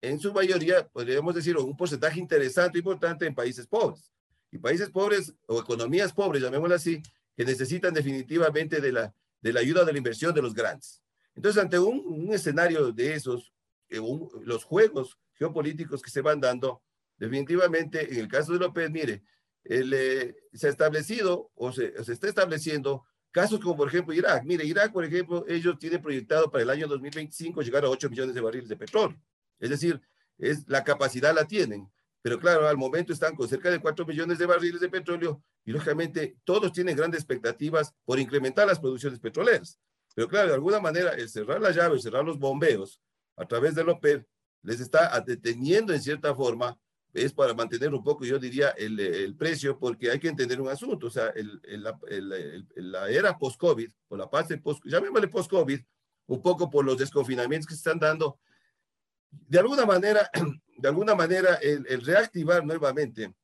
en 0.00 0.18
su 0.18 0.32
mayoría, 0.32 0.88
podríamos 0.88 1.34
decir, 1.34 1.56
un 1.56 1.76
porcentaje 1.76 2.18
interesante, 2.18 2.78
importante 2.78 3.26
en 3.26 3.34
países 3.34 3.66
pobres. 3.66 4.10
Y 4.50 4.58
países 4.58 4.88
pobres 4.90 5.34
o 5.46 5.60
economías 5.60 6.12
pobres, 6.12 6.42
llamémoslo 6.42 6.74
así, 6.74 7.02
que 7.36 7.44
necesitan 7.44 7.92
definitivamente 7.92 8.80
de 8.80 8.92
la, 8.92 9.14
de 9.40 9.52
la 9.52 9.60
ayuda 9.60 9.84
de 9.84 9.92
la 9.92 9.98
inversión 9.98 10.34
de 10.34 10.42
los 10.42 10.54
grandes. 10.54 11.02
Entonces, 11.34 11.62
ante 11.62 11.78
un, 11.78 12.02
un 12.06 12.32
escenario 12.32 12.90
de 12.92 13.14
esos, 13.14 13.52
eh, 13.88 14.00
los 14.42 14.64
juegos 14.64 15.18
geopolíticos 15.34 16.00
que 16.02 16.10
se 16.10 16.22
van 16.22 16.40
dando, 16.40 16.82
definitivamente, 17.20 18.12
en 18.12 18.18
el 18.18 18.28
caso 18.28 18.52
de 18.52 18.58
López, 18.58 18.90
mire, 18.90 19.22
eh, 19.64 20.34
se 20.52 20.66
ha 20.66 20.70
establecido 20.70 21.52
o 21.54 21.70
se, 21.70 21.92
está 22.10 22.28
estableciendo 22.28 23.04
casos 23.30 23.60
como, 23.60 23.76
por 23.76 23.88
ejemplo, 23.88 24.14
Irak. 24.14 24.42
Mire, 24.44 24.64
Irak, 24.64 24.90
por 24.90 25.04
ejemplo, 25.04 25.44
ellos 25.46 25.78
tienen 25.78 26.02
proyectado 26.02 26.50
para 26.50 26.64
el 26.64 26.70
año 26.70 26.88
2025 26.88 27.60
llegar 27.62 27.84
a 27.84 27.90
8 27.90 28.08
millones 28.08 28.34
de 28.34 28.40
barriles 28.40 28.68
de 28.68 28.76
petróleo. 28.76 29.20
Es 29.60 29.68
decir, 29.70 30.00
es, 30.38 30.66
la 30.66 30.82
capacidad 30.82 31.34
la 31.34 31.46
tienen, 31.46 31.88
pero 32.22 32.40
claro, 32.40 32.66
al 32.66 32.78
momento 32.78 33.12
están 33.12 33.36
con 33.36 33.46
cerca 33.46 33.70
de 33.70 33.80
4 33.80 34.06
millones 34.06 34.38
de 34.38 34.46
barriles 34.46 34.80
de 34.80 34.88
petróleo 34.88 35.42
y 35.64 35.72
lógicamente 35.72 36.38
todos 36.44 36.72
tienen 36.72 36.96
grandes 36.96 37.20
expectativas 37.20 37.94
por 38.06 38.18
incrementar 38.18 38.66
las 38.66 38.80
producciones 38.80 39.20
petroleras. 39.20 39.78
Pero 40.14 40.26
claro, 40.26 40.48
de 40.48 40.54
alguna 40.54 40.80
manera, 40.80 41.10
el 41.10 41.28
cerrar 41.28 41.60
la 41.60 41.70
llave, 41.70 42.00
cerrar 42.00 42.24
los 42.24 42.38
bombeos 42.38 43.00
a 43.36 43.46
través 43.46 43.74
de 43.74 43.82
OPEP, 43.82 44.26
les 44.62 44.80
está 44.80 45.18
deteniendo 45.20 45.92
en 45.92 46.00
cierta 46.00 46.34
forma, 46.34 46.78
es 47.12 47.32
para 47.32 47.54
mantener 47.54 47.92
un 47.92 48.02
poco, 48.02 48.24
yo 48.24 48.38
diría, 48.38 48.70
el, 48.70 48.98
el 49.00 49.34
precio, 49.36 49.78
porque 49.78 50.10
hay 50.10 50.18
que 50.18 50.28
entender 50.28 50.60
un 50.60 50.68
asunto, 50.68 51.08
o 51.08 51.10
sea, 51.10 51.32
la 52.76 53.10
era 53.10 53.36
post-COVID, 53.36 53.90
o 54.08 54.16
la 54.16 54.28
fase 54.28 54.58
post, 54.58 54.82
llamémosle 54.84 55.28
post-COVID, 55.28 55.80
un 56.26 56.42
poco 56.42 56.70
por 56.70 56.84
los 56.84 56.98
desconfinamientos 56.98 57.66
que 57.66 57.74
se 57.74 57.78
están 57.78 57.98
dando, 57.98 58.38
de 59.30 59.58
alguna 59.58 59.86
manera, 59.86 60.30
de 60.78 60.88
alguna 60.88 61.14
manera, 61.14 61.54
el, 61.56 61.84
reactivar 62.04 62.64
nuevamente 62.64 63.34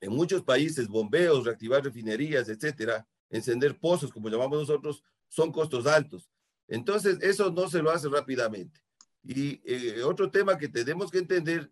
en 0.00 0.12
muchos 0.12 0.42
países 0.42 0.88
bombeos, 0.88 1.44
reactivar 1.44 1.82
refinerías, 1.82 2.48
etcétera, 2.48 3.06
encender 3.28 3.78
pozos, 3.78 4.12
como 4.12 4.28
llamamos 4.28 4.58
nosotros, 4.58 5.04
son 5.28 5.52
costos 5.52 5.86
altos. 5.86 6.30
Entonces, 6.68 7.18
eso 7.20 7.50
no 7.50 7.68
se 7.68 7.82
lo 7.82 7.90
hace 7.90 8.08
rápidamente. 8.08 8.80
Y 9.22 9.60
eh, 9.64 10.02
otro 10.02 10.30
tema 10.30 10.56
que 10.56 10.68
tenemos 10.68 11.10
que 11.10 11.18
entender 11.18 11.70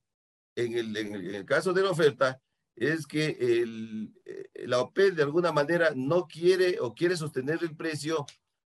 en 0.65 0.75
el, 0.75 0.97
en 0.97 1.35
el, 1.35 1.45
caso 1.45 1.73
de 1.73 1.83
la 1.83 1.91
oferta 1.91 2.41
es 2.77 3.07
que 3.07 3.37
el, 3.41 4.13
eh, 4.25 4.67
la 4.67 4.81
OPEP 4.81 5.15
de 5.15 5.23
alguna 5.23 5.53
manera 5.53 5.93
no 5.95 6.27
quiere 6.27 6.79
o 6.81 6.95
quiere 6.95 7.17
sostener 7.17 7.59
el 7.63 7.77
precio 7.77 8.27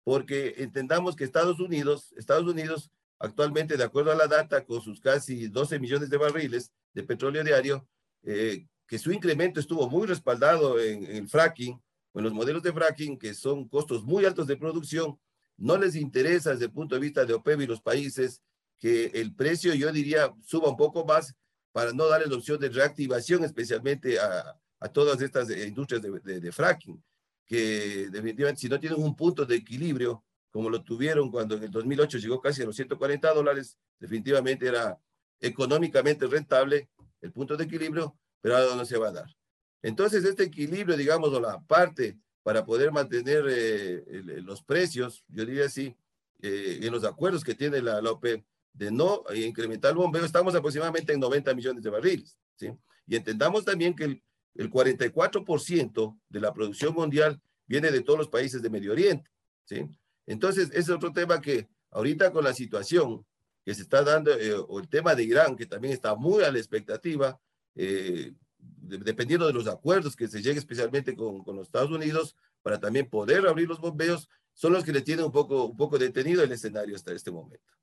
porque 0.04 0.56
entendamos 0.58 1.16
que 1.16 1.24
Estados 1.24 1.60
Unidos, 1.60 2.14
Estados 2.18 2.46
Unidos 2.46 2.92
Actualmente, 3.20 3.78
de 3.78 3.84
acuerdo 3.84 4.12
a 4.12 4.16
la 4.16 4.28
data, 4.28 4.66
con 4.66 4.82
sus 4.82 5.00
casi 5.00 5.48
12 5.48 5.80
millones 5.80 6.10
de 6.10 6.18
barriles 6.18 6.72
de 6.94 7.04
petróleo 7.04 7.44
diario, 7.44 7.88
eh, 8.24 8.68
que 8.88 9.00
su 9.00 9.12
incremento 9.12 9.60
estuvo 9.60 9.90
muy 9.90 10.06
respaldado 10.06 10.80
en, 10.80 11.06
el 11.06 11.28
fracking, 11.30 11.82
en 12.14 12.24
los 12.24 12.34
modelos 12.34 12.62
de 12.62 12.74
fracking, 12.74 13.18
que 13.18 13.34
son 13.34 13.68
costos 13.68 14.04
muy 14.04 14.26
altos 14.26 14.48
de 14.48 14.58
producción, 14.58 15.18
no 15.58 15.78
les 15.78 15.96
interesa 15.96 16.52
desde 16.52 16.66
el 16.66 16.72
punto 16.72 16.96
de 16.96 17.02
vista 17.02 17.26
de 17.26 17.34
OPEP 17.34 17.62
y 17.62 17.68
los 17.68 17.82
países 17.82 18.42
que 18.78 19.06
el 19.14 19.34
precio, 19.34 19.74
yo 19.74 19.92
diría, 19.92 20.34
suba 20.44 20.70
un 20.70 20.78
poco 20.78 21.06
más 21.06 21.34
para 21.76 21.92
no 21.92 22.08
darle 22.08 22.28
la 22.28 22.38
opción 22.38 22.58
de 22.58 22.70
reactivación, 22.70 23.44
especialmente 23.44 24.18
a, 24.18 24.58
a 24.80 24.88
todas 24.88 25.22
estas 25.22 25.50
industrias 25.50 26.02
de, 26.02 26.22
de, 26.22 26.40
de, 26.40 26.52
fracking, 26.54 27.04
que 27.46 28.08
definitivamente 28.10 28.62
si 28.62 28.70
no 28.70 28.80
tienen 28.80 29.04
un 29.04 29.14
punto 29.14 29.46
de 29.46 29.58
equilibrio, 29.58 30.24
como 30.52 30.70
lo 30.70 30.86
tuvieron 30.86 31.30
cuando 31.30 31.58
en 31.58 31.64
el 31.64 31.72
2008 31.72 32.20
llegó 32.20 32.40
casi 32.40 32.62
a 32.62 32.66
los 32.66 32.78
140 32.78 33.34
dólares, 33.34 33.78
definitivamente 34.00 34.66
era 34.66 34.98
económicamente 35.42 36.26
rentable 36.28 36.88
el 37.20 37.34
punto 37.34 37.58
de 37.58 37.66
equilibrio, 37.66 38.18
pero 38.40 38.56
ahora 38.56 38.78
no 38.78 38.86
se 38.86 38.98
va 38.98 39.10
a 39.10 39.12
dar. 39.12 39.36
Entonces, 39.82 40.24
este 40.24 40.44
equilibrio, 40.44 40.96
digamos, 40.96 41.34
o 41.34 41.42
la 41.42 41.60
parte 41.60 42.18
para 42.42 42.64
poder 42.64 42.94
mantener 42.94 43.44
eh, 43.50 44.02
los 44.46 44.64
precios, 44.64 45.26
yo 45.28 45.46
diría 45.46 45.66
así, 45.66 45.94
eh, 46.42 46.80
en 46.84 46.94
los 46.94 47.04
acuerdos 47.04 47.44
que 47.44 47.54
tiene 47.54 47.82
la, 47.82 48.02
la 48.02 48.12
OPEP 48.12 48.46
de 48.76 48.92
no 48.92 49.24
incrementar 49.34 49.92
el 49.92 49.98
bombeo, 49.98 50.26
estamos 50.26 50.54
aproximadamente 50.54 51.14
en 51.14 51.20
90 51.20 51.54
millones 51.56 51.84
de 51.84 51.90
barriles, 51.90 52.38
¿sí? 52.56 52.72
Y 53.08 53.16
entendamos 53.16 53.64
también 53.64 53.96
que 53.96 54.04
el, 54.04 54.24
el 54.56 54.70
44% 54.70 56.20
de 56.30 56.40
la 56.40 56.54
producción 56.54 56.94
mundial 56.94 57.42
viene 57.68 57.92
de 57.92 58.02
todos 58.02 58.20
los 58.20 58.28
países 58.28 58.62
de 58.62 58.70
Medio 58.70 58.92
Oriente, 58.92 59.30
¿sí? 59.64 59.88
Entonces, 60.26 60.70
es 60.74 60.90
otro 60.90 61.14
tema 61.14 61.40
que 61.40 61.68
ahorita 61.92 62.32
con 62.32 62.44
la 62.44 62.54
situación 62.54 63.26
que 63.64 63.74
se 63.74 63.84
está 63.84 64.04
dando, 64.04 64.32
eh, 64.32 64.54
o 64.54 64.80
el 64.80 64.88
tema 64.88 65.16
de 65.16 65.24
Irán, 65.24 65.56
que 65.56 65.66
también 65.66 65.94
está 65.94 66.16
muy 66.16 66.44
a 66.44 66.52
la 66.52 66.58
expectativa, 66.58 67.40
eh, 67.76 68.34
de, 68.58 68.98
dependiendo 69.00 69.48
de 69.48 69.54
los 69.54 69.68
acuerdos 69.68 70.16
que 70.16 70.28
se 70.28 70.42
llegue 70.42 70.60
especialmente 70.60 71.16
con, 71.16 71.44
con, 71.44 71.56
los 71.56 71.68
Estados 71.68 71.92
Unidos, 71.92 72.36
para 72.62 72.80
también 72.80 73.10
poder 73.10 73.48
abrir 73.48 73.68
los 73.68 73.80
bombeos, 73.80 74.30
son 74.54 74.74
los 74.74 74.84
que 74.84 74.92
le 74.92 75.02
tienen 75.02 75.26
un 75.26 75.32
poco, 75.32 75.66
un 75.66 75.78
poco 75.78 75.98
detenido 75.98 76.44
el 76.44 76.52
escenario 76.52 76.96
hasta 76.96 77.12
este 77.12 77.32
momento. 77.32 77.74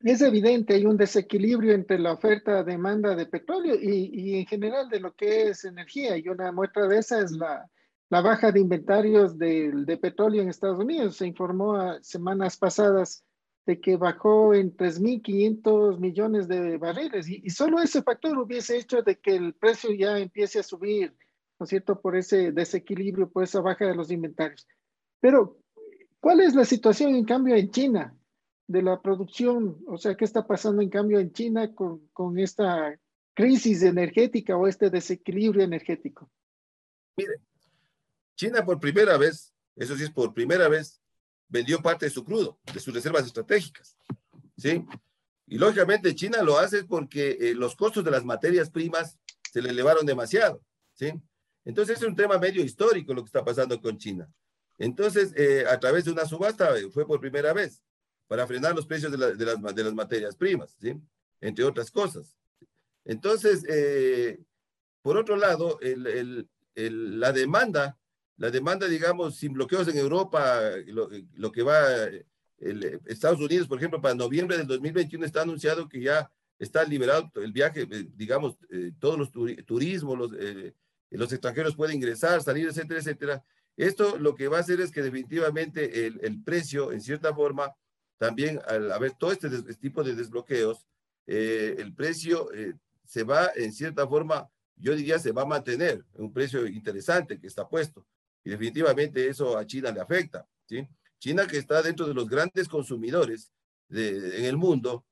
Es 0.00 0.22
evidente, 0.22 0.74
hay 0.74 0.86
un 0.86 0.96
desequilibrio 0.96 1.74
entre 1.74 1.98
la 1.98 2.12
oferta 2.12 2.62
demanda 2.62 3.16
de 3.16 3.26
petróleo 3.26 3.74
y, 3.74 4.10
y 4.12 4.38
en 4.38 4.46
general 4.46 4.88
de 4.88 5.00
lo 5.00 5.12
que 5.14 5.48
es 5.48 5.64
energía, 5.64 6.16
y 6.16 6.28
una 6.28 6.52
muestra 6.52 6.86
de 6.86 6.98
esa 6.98 7.20
es 7.20 7.32
la, 7.32 7.68
la 8.08 8.20
baja 8.20 8.52
de 8.52 8.60
inventarios 8.60 9.36
de, 9.36 9.72
de, 9.74 9.96
petróleo 9.96 10.42
en 10.42 10.50
Estados 10.50 10.78
Unidos. 10.78 11.16
Se 11.16 11.26
informó 11.26 11.74
a 11.74 12.00
semanas 12.00 12.56
pasadas 12.56 13.24
de 13.66 13.80
que 13.80 13.96
bajó 13.96 14.54
en 14.54 14.76
3.500 14.76 15.98
millones 15.98 16.46
de 16.46 16.78
barriles 16.78 17.28
y, 17.28 17.42
y, 17.44 17.50
solo 17.50 17.80
ese 17.80 18.02
factor 18.02 18.38
hubiese 18.38 18.78
hecho 18.78 19.02
de 19.02 19.18
que 19.18 19.34
el 19.34 19.54
precio 19.54 19.90
ya 19.92 20.16
empiece 20.18 20.60
a 20.60 20.62
subir, 20.62 21.12
¿no 21.58 21.64
es 21.64 21.70
cierto?, 21.70 22.00
por 22.00 22.16
ese 22.16 22.52
desequilibrio, 22.52 23.28
por 23.28 23.42
esa 23.42 23.60
baja 23.60 23.84
de 23.84 23.96
los 23.96 24.12
inventarios. 24.12 24.66
Pero, 25.20 25.58
¿cuál 26.20 26.40
es 26.40 26.54
la 26.54 26.64
situación 26.64 27.16
en 27.16 27.24
cambio 27.24 27.56
en 27.56 27.70
China 27.70 28.14
de 28.68 28.82
la 28.82 29.00
producción? 29.02 29.82
O 29.88 29.98
sea, 29.98 30.14
¿qué 30.14 30.24
está 30.24 30.46
pasando 30.46 30.80
en 30.82 30.90
cambio 30.90 31.18
en 31.18 31.32
China 31.32 31.74
con, 31.74 32.06
con 32.12 32.38
esta 32.38 32.96
crisis 33.34 33.82
energética 33.82 34.56
o 34.56 34.68
este 34.68 34.90
desequilibrio 34.90 35.64
energético? 35.64 36.30
Mire, 37.16 37.40
China 38.36 38.64
por 38.64 38.78
primera 38.78 39.16
vez, 39.16 39.52
eso 39.74 39.96
sí 39.96 40.04
es 40.04 40.10
por 40.10 40.32
primera 40.32 40.68
vez, 40.68 41.00
vendió 41.48 41.80
parte 41.80 42.06
de 42.06 42.10
su 42.10 42.24
crudo, 42.24 42.58
de 42.72 42.78
sus 42.78 42.94
reservas 42.94 43.26
estratégicas. 43.26 43.96
¿Sí? 44.56 44.84
Y 45.46 45.56
lógicamente 45.56 46.14
China 46.14 46.42
lo 46.42 46.58
hace 46.58 46.84
porque 46.84 47.38
eh, 47.40 47.54
los 47.54 47.74
costos 47.74 48.04
de 48.04 48.10
las 48.10 48.24
materias 48.24 48.70
primas 48.70 49.18
se 49.50 49.62
le 49.62 49.70
elevaron 49.70 50.04
demasiado. 50.04 50.62
¿Sí? 50.92 51.12
Entonces 51.64 51.98
es 51.98 52.06
un 52.06 52.14
tema 52.14 52.38
medio 52.38 52.62
histórico 52.62 53.14
lo 53.14 53.22
que 53.22 53.28
está 53.28 53.44
pasando 53.44 53.80
con 53.80 53.96
China. 53.96 54.28
Entonces, 54.78 55.32
eh, 55.36 55.64
a 55.68 55.80
través 55.80 56.04
de 56.04 56.12
una 56.12 56.24
subasta 56.24 56.76
eh, 56.78 56.88
fue 56.90 57.06
por 57.06 57.20
primera 57.20 57.52
vez 57.52 57.82
para 58.28 58.46
frenar 58.46 58.76
los 58.76 58.86
precios 58.86 59.10
de, 59.10 59.18
la, 59.18 59.30
de, 59.32 59.44
las, 59.44 59.74
de 59.74 59.84
las, 59.84 59.94
materias 59.94 60.36
primas, 60.36 60.76
¿sí? 60.80 60.94
entre 61.40 61.64
otras 61.64 61.90
cosas. 61.90 62.36
Entonces, 63.04 63.64
eh, 63.68 64.38
por 65.02 65.16
otro 65.16 65.36
lado, 65.36 65.80
el, 65.80 66.06
el, 66.06 66.48
el, 66.74 67.18
la 67.18 67.32
demanda 67.32 67.98
la 68.38 68.50
demanda, 68.50 68.86
digamos, 68.86 69.36
sin 69.36 69.52
bloqueos 69.52 69.88
en 69.88 69.98
Europa, 69.98 70.60
lo, 70.86 71.10
lo 71.34 71.52
que 71.52 71.62
va, 71.62 71.80
Estados 73.06 73.40
Unidos, 73.40 73.66
por 73.66 73.78
ejemplo, 73.78 74.00
para 74.00 74.14
noviembre 74.14 74.56
del 74.56 74.66
2021 74.66 75.26
está 75.26 75.42
anunciado 75.42 75.88
que 75.88 76.00
ya 76.00 76.30
está 76.58 76.84
liberado 76.84 77.30
el 77.36 77.52
viaje, 77.52 77.82
eh, 77.82 78.06
digamos, 78.14 78.56
eh, 78.70 78.92
todos 78.98 79.18
los 79.18 79.32
turismos, 79.66 80.16
los, 80.16 80.32
eh, 80.38 80.72
los 81.10 81.32
extranjeros 81.32 81.74
pueden 81.74 81.96
ingresar, 81.96 82.40
salir, 82.40 82.68
etcétera, 82.68 83.00
etcétera. 83.00 83.44
Esto 83.76 84.18
lo 84.18 84.34
que 84.34 84.48
va 84.48 84.58
a 84.58 84.60
hacer 84.60 84.80
es 84.80 84.92
que 84.92 85.02
definitivamente 85.02 86.06
el, 86.06 86.20
el 86.22 86.42
precio, 86.42 86.92
en 86.92 87.00
cierta 87.00 87.34
forma, 87.34 87.74
también 88.18 88.60
al 88.66 88.92
haber 88.92 89.12
todo 89.12 89.32
este, 89.32 89.48
tipo 89.74 90.02
de 90.02 90.14
desbloqueos, 90.14 90.86
eh, 91.26 91.76
el 91.78 91.94
precio 91.94 92.52
eh, 92.52 92.74
se 93.04 93.22
va, 93.22 93.50
en 93.54 93.72
cierta 93.72 94.06
forma, 94.06 94.48
yo 94.76 94.94
diría, 94.94 95.18
se 95.18 95.32
va 95.32 95.42
a 95.42 95.46
mantener, 95.46 96.04
un 96.14 96.32
precio 96.32 96.66
interesante 96.66 97.38
que 97.40 97.46
está 97.46 97.68
puesto. 97.68 98.04
Y 98.44 98.50
definitivamente 98.50 99.28
eso 99.28 99.56
a 99.56 99.66
China 99.66 99.90
le 99.90 100.00
afecta. 100.00 100.46
¿sí? 100.66 100.86
China 101.18 101.46
que 101.46 101.58
está 101.58 101.82
dentro 101.82 102.06
de 102.06 102.14
los 102.14 102.28
grandes 102.28 102.68
consumidores 102.68 103.52
en 103.90 104.44
el 104.44 104.56
mundo 104.56 105.04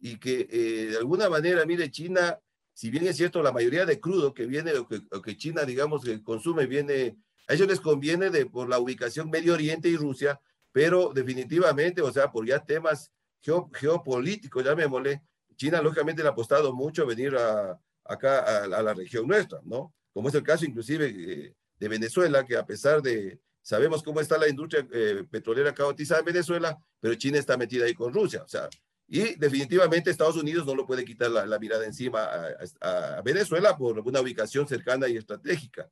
y 0.00 0.18
que 0.18 0.48
eh, 0.50 0.86
de 0.90 0.96
alguna 0.98 1.28
manera, 1.28 1.64
mire, 1.64 1.90
China, 1.90 2.38
si 2.72 2.90
bien 2.90 3.06
es 3.06 3.16
cierto, 3.16 3.42
la 3.42 3.52
mayoría 3.52 3.86
de 3.86 4.00
crudo 4.00 4.34
que 4.34 4.46
viene 4.46 4.72
o 4.74 4.86
que, 4.86 5.02
que 5.24 5.36
China, 5.36 5.64
digamos, 5.64 6.04
que 6.04 6.22
consume, 6.22 6.66
viene, 6.66 7.16
a 7.48 7.54
ellos 7.54 7.68
les 7.68 7.80
conviene 7.80 8.30
de, 8.30 8.46
por 8.46 8.68
la 8.68 8.78
ubicación 8.78 9.30
Medio 9.30 9.54
Oriente 9.54 9.88
y 9.88 9.96
Rusia, 9.96 10.40
pero 10.74 11.12
definitivamente, 11.14 12.02
o 12.02 12.12
sea, 12.12 12.32
por 12.32 12.44
ya 12.44 12.58
temas 12.58 13.12
geopolíticos, 13.40 14.64
llamémosle, 14.64 15.22
China 15.54 15.80
lógicamente 15.80 16.20
le 16.20 16.28
ha 16.28 16.32
apostado 16.32 16.74
mucho 16.74 17.02
a 17.02 17.06
venir 17.06 17.36
a, 17.36 17.78
acá 18.02 18.64
a, 18.64 18.82
la 18.82 18.92
región 18.92 19.28
nuestra, 19.28 19.60
¿no? 19.62 19.94
Como 20.12 20.28
es 20.28 20.34
el 20.34 20.42
caso 20.42 20.64
inclusive 20.64 21.06
eh, 21.06 21.54
de 21.78 21.88
Venezuela, 21.88 22.44
que 22.44 22.56
a 22.56 22.66
pesar 22.66 23.00
de, 23.00 23.38
sabemos 23.62 24.02
cómo 24.02 24.20
está 24.20 24.36
la 24.36 24.48
industria 24.48 24.84
eh, 24.92 25.24
petrolera 25.30 25.72
caotizada 25.72 26.18
en 26.18 26.26
Venezuela, 26.26 26.76
pero 26.98 27.14
China 27.14 27.38
está 27.38 27.56
metida 27.56 27.84
ahí 27.84 27.94
con 27.94 28.12
Rusia, 28.12 28.42
o 28.42 28.48
sea, 28.48 28.68
y 29.06 29.36
definitivamente 29.36 30.10
Estados 30.10 30.36
Unidos 30.36 30.66
no 30.66 30.74
lo 30.74 30.86
puede 30.86 31.04
quitar 31.04 31.30
la, 31.30 31.58
mirada 31.60 31.86
encima 31.86 32.24
a, 32.24 33.18
a, 33.18 33.22
Venezuela 33.22 33.76
por 33.76 34.00
una 34.00 34.20
ubicación 34.20 34.66
cercana 34.66 35.06
y 35.06 35.18
estratégica. 35.18 35.88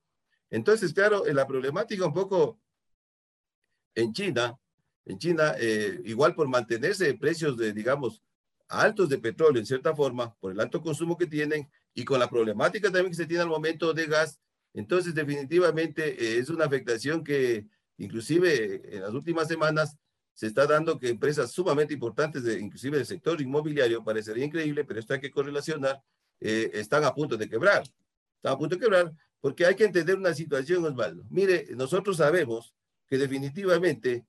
Entonces, 0.51 0.93
claro, 0.93 1.23
la 1.27 1.47
problemática 1.47 2.05
un 2.05 2.15
poco 2.15 2.59
en 3.95 4.13
China, 4.13 4.59
en 5.05 5.19
China, 5.19 5.55
eh, 5.59 6.01
igual 6.05 6.35
por 6.35 6.49
mantenerse 6.49 7.13
precios 7.15 7.57
de, 7.57 7.73
digamos, 7.73 8.23
altos 8.69 9.09
de 9.09 9.19
petróleo 9.19 9.61
en 9.61 9.67
cierta 9.67 9.95
forma, 9.95 10.35
por 10.37 10.53
el 10.53 10.61
alto 10.61 10.81
consumo 10.81 11.17
que 11.17 11.27
tienen 11.27 11.69
y 11.95 12.05
con 12.05 12.19
la 12.19 12.31
problemática 12.31 12.91
también 12.91 13.11
que 13.11 13.17
se 13.17 13.27
tiene 13.27 13.43
al 13.43 13.49
momento 13.49 13.93
de 13.93 14.07
gas, 14.07 14.41
entonces 14.75 15.15
definitivamente 15.15 16.11
eh, 16.23 16.39
es 16.39 16.49
una 16.49 16.65
afectación 16.65 17.23
que 17.23 17.67
inclusive 17.99 18.97
en 18.97 19.03
las 19.03 19.13
últimas 19.13 19.49
semanas 19.49 19.99
se 20.35 20.47
está 20.47 20.67
dando 20.67 20.99
que 20.99 21.11
empresas 21.11 21.53
sumamente 21.53 21.93
importantes, 21.93 22.43
de, 22.43 22.59
inclusive 22.59 22.97
del 22.97 23.07
sector 23.07 23.41
inmobiliario, 23.41 24.03
parecería 24.03 24.45
increíble, 24.45 24.85
pero 24.85 24.99
esto 24.99 25.13
hay 25.13 25.21
que 25.21 25.31
correlacionar, 25.31 26.03
eh, 26.41 26.71
están 26.75 27.05
a 27.05 27.15
punto 27.15 27.37
de 27.37 27.49
quebrar. 27.49 27.83
Están 28.37 28.55
a 28.55 28.59
punto 28.59 28.77
de 28.77 28.81
quebrar 28.81 29.13
porque 29.41 29.67
hay 29.67 29.75
que 29.75 29.85
entender 29.85 30.17
una 30.17 30.33
situación, 30.33 30.85
Osvaldo. 30.85 31.25
Mire, 31.29 31.67
nosotros 31.77 32.17
sabemos 32.17 32.75
que 33.09 33.19
definitivamente 33.19 34.25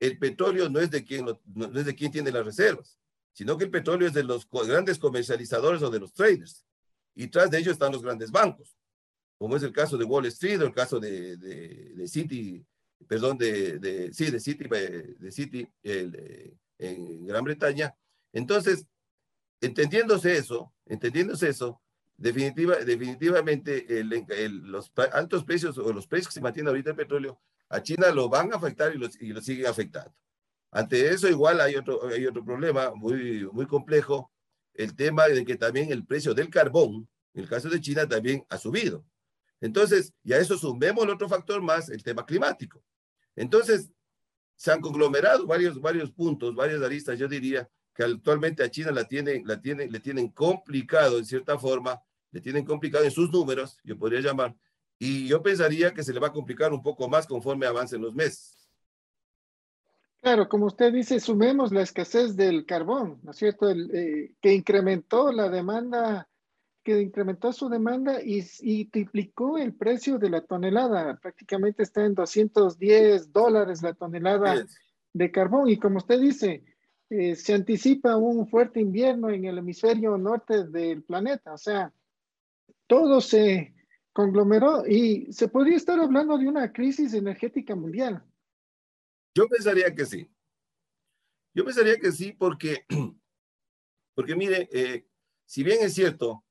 el 0.00 0.18
petróleo 0.18 0.68
no 0.68 0.80
es 0.80 0.90
de 0.90 1.04
quien, 1.04 1.24
no 1.24 1.78
es 1.78 1.86
de 1.86 1.94
quien 1.94 2.12
tiene 2.12 2.30
las 2.30 2.44
reservas, 2.44 2.98
sino 3.32 3.56
que 3.56 3.64
el 3.64 3.70
petróleo 3.70 4.08
es 4.08 4.14
de 4.14 4.24
los 4.24 4.48
grandes 4.50 4.98
comercializadores 4.98 5.82
o 5.82 5.90
de 5.90 6.00
los 6.00 6.12
traders. 6.12 6.64
Y 7.14 7.28
tras 7.28 7.50
de 7.50 7.58
ellos 7.58 7.72
están 7.72 7.92
los 7.92 8.02
grandes 8.02 8.30
bancos, 8.30 8.76
como 9.38 9.56
es 9.56 9.62
el 9.62 9.72
caso 9.72 9.96
de 9.96 10.04
Wall 10.04 10.26
Street 10.26 10.60
o 10.60 10.66
el 10.66 10.72
caso 10.72 11.00
de, 11.00 11.36
de, 11.36 11.92
de 11.94 12.08
City, 12.08 12.64
perdón, 13.06 13.38
de, 13.38 13.78
de, 13.78 14.12
sí, 14.12 14.30
de 14.30 14.40
City, 14.40 14.64
eh, 14.70 15.14
de 15.18 15.32
City 15.32 15.68
el, 15.82 16.58
en 16.78 17.26
Gran 17.26 17.44
Bretaña. 17.44 17.94
Entonces, 18.32 18.86
entendiéndose 19.60 20.36
eso, 20.36 20.74
entendiéndose 20.84 21.48
eso, 21.48 21.80
definitiva, 22.16 22.76
definitivamente 22.76 23.86
los 24.04 24.92
altos 25.12 25.44
precios 25.44 25.78
o 25.78 25.92
los 25.92 26.06
precios 26.06 26.28
que 26.28 26.34
se 26.34 26.40
mantienen 26.40 26.68
ahorita 26.68 26.90
el 26.90 26.96
petróleo 26.96 27.40
a 27.68 27.82
China 27.82 28.10
lo 28.10 28.28
van 28.28 28.52
a 28.52 28.56
afectar 28.56 28.94
y 28.94 28.98
lo, 28.98 29.06
y 29.06 29.42
siguen 29.42 29.66
afectando. 29.66 30.14
Ante 30.70 31.08
eso 31.08 31.28
igual 31.28 31.60
hay 31.60 31.76
otro, 31.76 32.00
problema 32.44 32.94
muy, 32.94 33.48
muy 33.52 33.66
complejo, 33.66 34.30
el 34.74 34.94
tema 34.94 35.26
de 35.26 35.44
que 35.44 35.56
también 35.56 35.90
el 35.90 36.04
precio 36.04 36.34
del 36.34 36.50
carbón, 36.50 37.08
en 37.34 37.42
el 37.42 37.48
caso 37.48 37.68
de 37.68 37.80
China, 37.80 38.06
también 38.06 38.44
ha 38.48 38.58
subido. 38.58 39.04
Entonces, 39.60 40.12
y 40.22 40.32
a 40.32 40.38
eso 40.38 40.58
sumemos 40.58 41.04
el 41.04 41.10
otro 41.10 41.28
factor 41.28 41.62
más, 41.62 41.88
el 41.88 42.02
tema 42.02 42.26
climático. 42.26 42.82
Entonces, 43.34 43.90
se 44.54 44.72
han 44.72 44.80
conglomerado 44.80 45.46
varios, 45.46 45.80
varios 45.80 46.10
puntos, 46.10 46.54
varias 46.54 46.82
aristas, 46.82 47.18
yo 47.18 47.28
diría, 47.28 47.68
que 47.94 48.04
actualmente 48.04 48.62
a 48.62 48.70
China 48.70 48.90
la 48.90 49.04
tienen, 49.04 49.46
la 49.46 49.60
tienen, 49.60 49.90
le 49.90 50.00
tienen 50.00 50.28
complicado 50.28 51.18
en 51.18 51.24
cierta 51.24 51.58
forma, 51.58 52.02
le 52.30 52.40
tienen 52.40 52.64
complicado 52.64 53.04
en 53.04 53.10
sus 53.10 53.30
números, 53.30 53.78
yo 53.82 53.98
podría 53.98 54.20
llamar, 54.20 54.54
y 54.98 55.28
yo 55.28 55.42
pensaría 55.42 55.92
que 55.92 56.02
se 56.02 56.12
le 56.12 56.20
va 56.20 56.28
a 56.28 56.32
complicar 56.32 56.72
un 56.72 56.82
poco 56.82 57.08
más 57.08 57.26
conforme 57.26 57.66
avancen 57.66 58.00
los 58.00 58.14
meses. 58.14 58.56
Claro, 60.20 60.48
como 60.48 60.66
usted 60.66 60.92
dice, 60.92 61.20
sumemos 61.20 61.70
la 61.72 61.82
escasez 61.82 62.34
del 62.34 62.66
carbón, 62.66 63.20
¿no 63.22 63.30
es 63.30 63.36
cierto? 63.36 63.68
El, 63.68 63.94
eh, 63.94 64.34
que 64.40 64.52
incrementó 64.54 65.30
la 65.30 65.48
demanda, 65.48 66.28
que 66.82 67.00
incrementó 67.00 67.52
su 67.52 67.68
demanda 67.68 68.20
y, 68.22 68.44
y, 68.60 68.86
triplicó 68.86 69.56
el 69.58 69.74
precio 69.74 70.18
de 70.18 70.30
la 70.30 70.40
tonelada. 70.40 71.16
Prácticamente 71.22 71.82
está 71.82 72.04
en 72.04 72.14
210 72.14 73.32
dólares 73.32 73.82
la 73.82 73.94
tonelada 73.94 74.66
de 75.12 75.30
carbón. 75.30 75.68
Y 75.68 75.78
como 75.78 75.98
usted 75.98 76.20
dice, 76.20 76.64
eh, 77.08 77.36
se 77.36 77.54
anticipa 77.54 78.16
un 78.16 78.48
fuerte 78.48 78.80
invierno 78.80 79.30
en 79.30 79.44
el 79.44 79.58
hemisferio 79.58 80.18
norte 80.18 80.64
del 80.64 81.04
planeta. 81.04 81.52
O 81.52 81.58
sea, 81.58 81.92
todo 82.88 83.20
se 83.20 83.75
conglomeró 84.16 84.86
y 84.86 85.30
se 85.30 85.46
podría 85.46 85.76
estar 85.76 86.00
hablando 86.00 86.38
de 86.38 86.48
una 86.48 86.72
crisis 86.72 87.12
energética 87.12 87.76
mundial. 87.76 88.24
Yo 89.34 89.46
pensaría 89.46 89.94
que 89.94 90.06
sí. 90.06 90.26
Yo 91.54 91.66
pensaría 91.66 91.98
que 91.98 92.10
sí 92.10 92.32
porque, 92.32 92.86
porque 94.14 94.34
mire, 94.34 94.70
eh, 94.72 95.06
si 95.44 95.62
bien 95.62 95.80
es 95.82 95.92
cierto, 95.92 96.42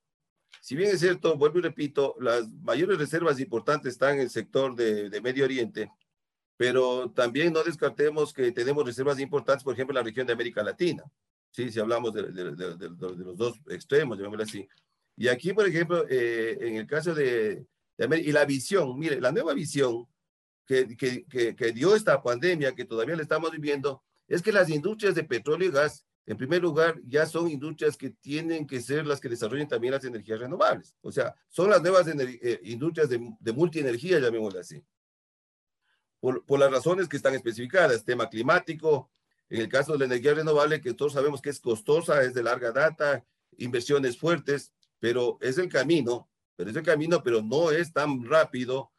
si 0.62 0.76
bien 0.76 0.92
es 0.92 1.00
cierto, 1.00 1.38
vuelvo 1.38 1.58
y 1.58 1.64
repito, 1.64 2.16
las 2.20 2.48
mayores 2.52 3.00
reservas 3.00 3.40
importantes 3.40 3.94
están 3.94 4.18
en 4.18 4.22
el 4.22 4.30
sector 4.30 4.76
de, 4.76 5.10
de 5.10 5.22
Medio 5.22 5.46
Oriente, 5.46 5.92
pero 6.58 7.10
también 7.10 7.52
no 7.52 7.64
descartemos 7.64 8.32
que 8.32 8.52
tenemos 8.52 8.86
reservas 8.86 9.20
importantes, 9.20 9.64
por 9.64 9.74
ejemplo, 9.74 9.94
en 9.94 10.04
la 10.04 10.08
región 10.08 10.28
de 10.28 10.34
América 10.34 10.62
Latina, 10.62 11.04
¿sí? 11.50 11.72
si 11.72 11.80
hablamos 11.80 12.14
de, 12.14 12.32
de, 12.32 12.52
de 12.52 12.90
los 13.26 13.36
dos 13.36 13.60
extremos, 13.70 14.20
llamémoslo 14.20 14.44
así. 14.44 14.70
Y 15.18 15.28
aquí, 15.28 15.54
por 15.54 15.68
ejemplo, 15.68 16.06
eh, 16.10 16.58
en 16.60 16.76
el 16.76 16.88
caso 16.88 17.14
de, 17.14 17.66
América, 17.98 18.30
y 18.30 18.34
la 18.34 18.46
visión, 18.46 18.98
mire, 19.00 19.22
la 19.22 19.32
nueva 19.32 19.54
visión 19.54 20.08
que, 20.66 20.98
que, 20.98 21.26
que, 21.56 21.72
dio 21.72 21.96
esta 21.96 22.22
pandemia 22.22 22.76
que 22.76 22.86
todavía 22.86 23.16
le 23.16 23.24
estamos 23.24 23.52
viviendo 23.52 24.04
es 24.28 24.42
que 24.42 24.52
las 24.52 24.70
industrias 24.70 25.16
de 25.16 25.24
petróleo 25.24 25.70
y 25.70 25.72
gas, 25.72 26.06
en 26.26 26.38
primer 26.38 26.62
lugar, 26.62 27.00
ya 27.06 27.26
son 27.28 27.50
industrias 27.50 27.96
que 27.96 28.10
tienen 28.10 28.66
que 28.66 28.82
ser 28.82 29.06
las 29.06 29.22
que 29.22 29.30
desarrollen 29.30 29.68
también 29.68 29.94
las 29.94 30.04
energías 30.04 30.40
renovables. 30.40 30.96
O 31.02 31.12
sea, 31.12 31.36
son 31.48 31.70
las 31.70 31.82
nuevas 31.82 32.08
eh, 32.08 32.60
industrias 32.64 33.08
de, 33.10 33.36
de 33.40 33.54
multienergía, 33.54 34.20
llamémoslo 34.20 34.60
así. 34.60 34.84
Por, 36.20 36.44
por, 36.44 36.60
las 36.60 36.72
razones 36.72 37.08
que 37.08 37.18
están 37.18 37.36
especificadas, 37.36 38.04
tema 38.04 38.28
climático, 38.28 39.12
en 39.50 39.62
el 39.62 39.70
caso 39.70 39.94
de 39.94 40.00
la 40.00 40.06
energía 40.06 40.34
renovable, 40.34 40.82
que 40.82 40.96
todos 40.96 41.14
sabemos 41.14 41.42
que 41.42 41.52
es 41.52 41.60
costosa, 41.60 42.24
es 42.24 42.34
de 42.34 42.42
larga 42.42 42.72
data, 42.72 43.24
inversiones 43.58 44.18
fuertes, 44.18 44.74
pero 45.06 45.38
es 45.40 45.60
el 45.60 45.70
camino, 45.70 46.28
pero 46.56 46.72
es 46.72 46.76
el 46.76 46.82
camino, 46.82 47.22
pero 47.22 47.44
no 47.44 47.70
es 47.70 47.94
tan 47.94 48.26
rápido 48.26 48.92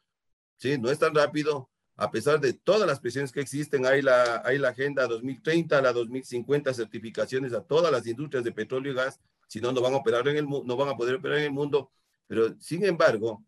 ¿sí? 0.55 0.77
No 0.77 0.89
es 0.89 0.99
tan 0.99 1.13
rápido, 1.13 1.69
a 1.97 2.09
pesar 2.11 2.39
de 2.39 2.53
todas 2.53 2.87
las 2.87 3.01
presiones 3.01 3.33
que 3.33 3.41
existen, 3.41 3.85
hay 3.85 4.01
la, 4.01 4.41
hay 4.45 4.57
la 4.57 4.69
Agenda 4.69 5.05
2030, 5.05 5.81
la 5.81 5.91
2050, 5.91 6.73
certificaciones 6.73 7.51
a 7.51 7.61
todas 7.61 7.91
las 7.91 8.07
industrias 8.07 8.45
de 8.45 8.53
petróleo 8.53 8.93
y 8.93 8.95
gas, 8.95 9.19
si 9.49 9.59
no, 9.59 9.73
no 9.73 9.81
van 9.81 9.95
a 9.95 9.97
operar 9.97 10.25
en 10.29 10.37
el 10.37 10.47
no 10.47 10.77
van 10.77 10.87
a 10.87 10.95
poder 10.95 11.15
operar 11.15 11.39
en 11.39 11.45
el 11.45 11.51
mundo, 11.51 11.91
pero 12.25 12.55
sin 12.57 12.85
embargo, 12.85 13.43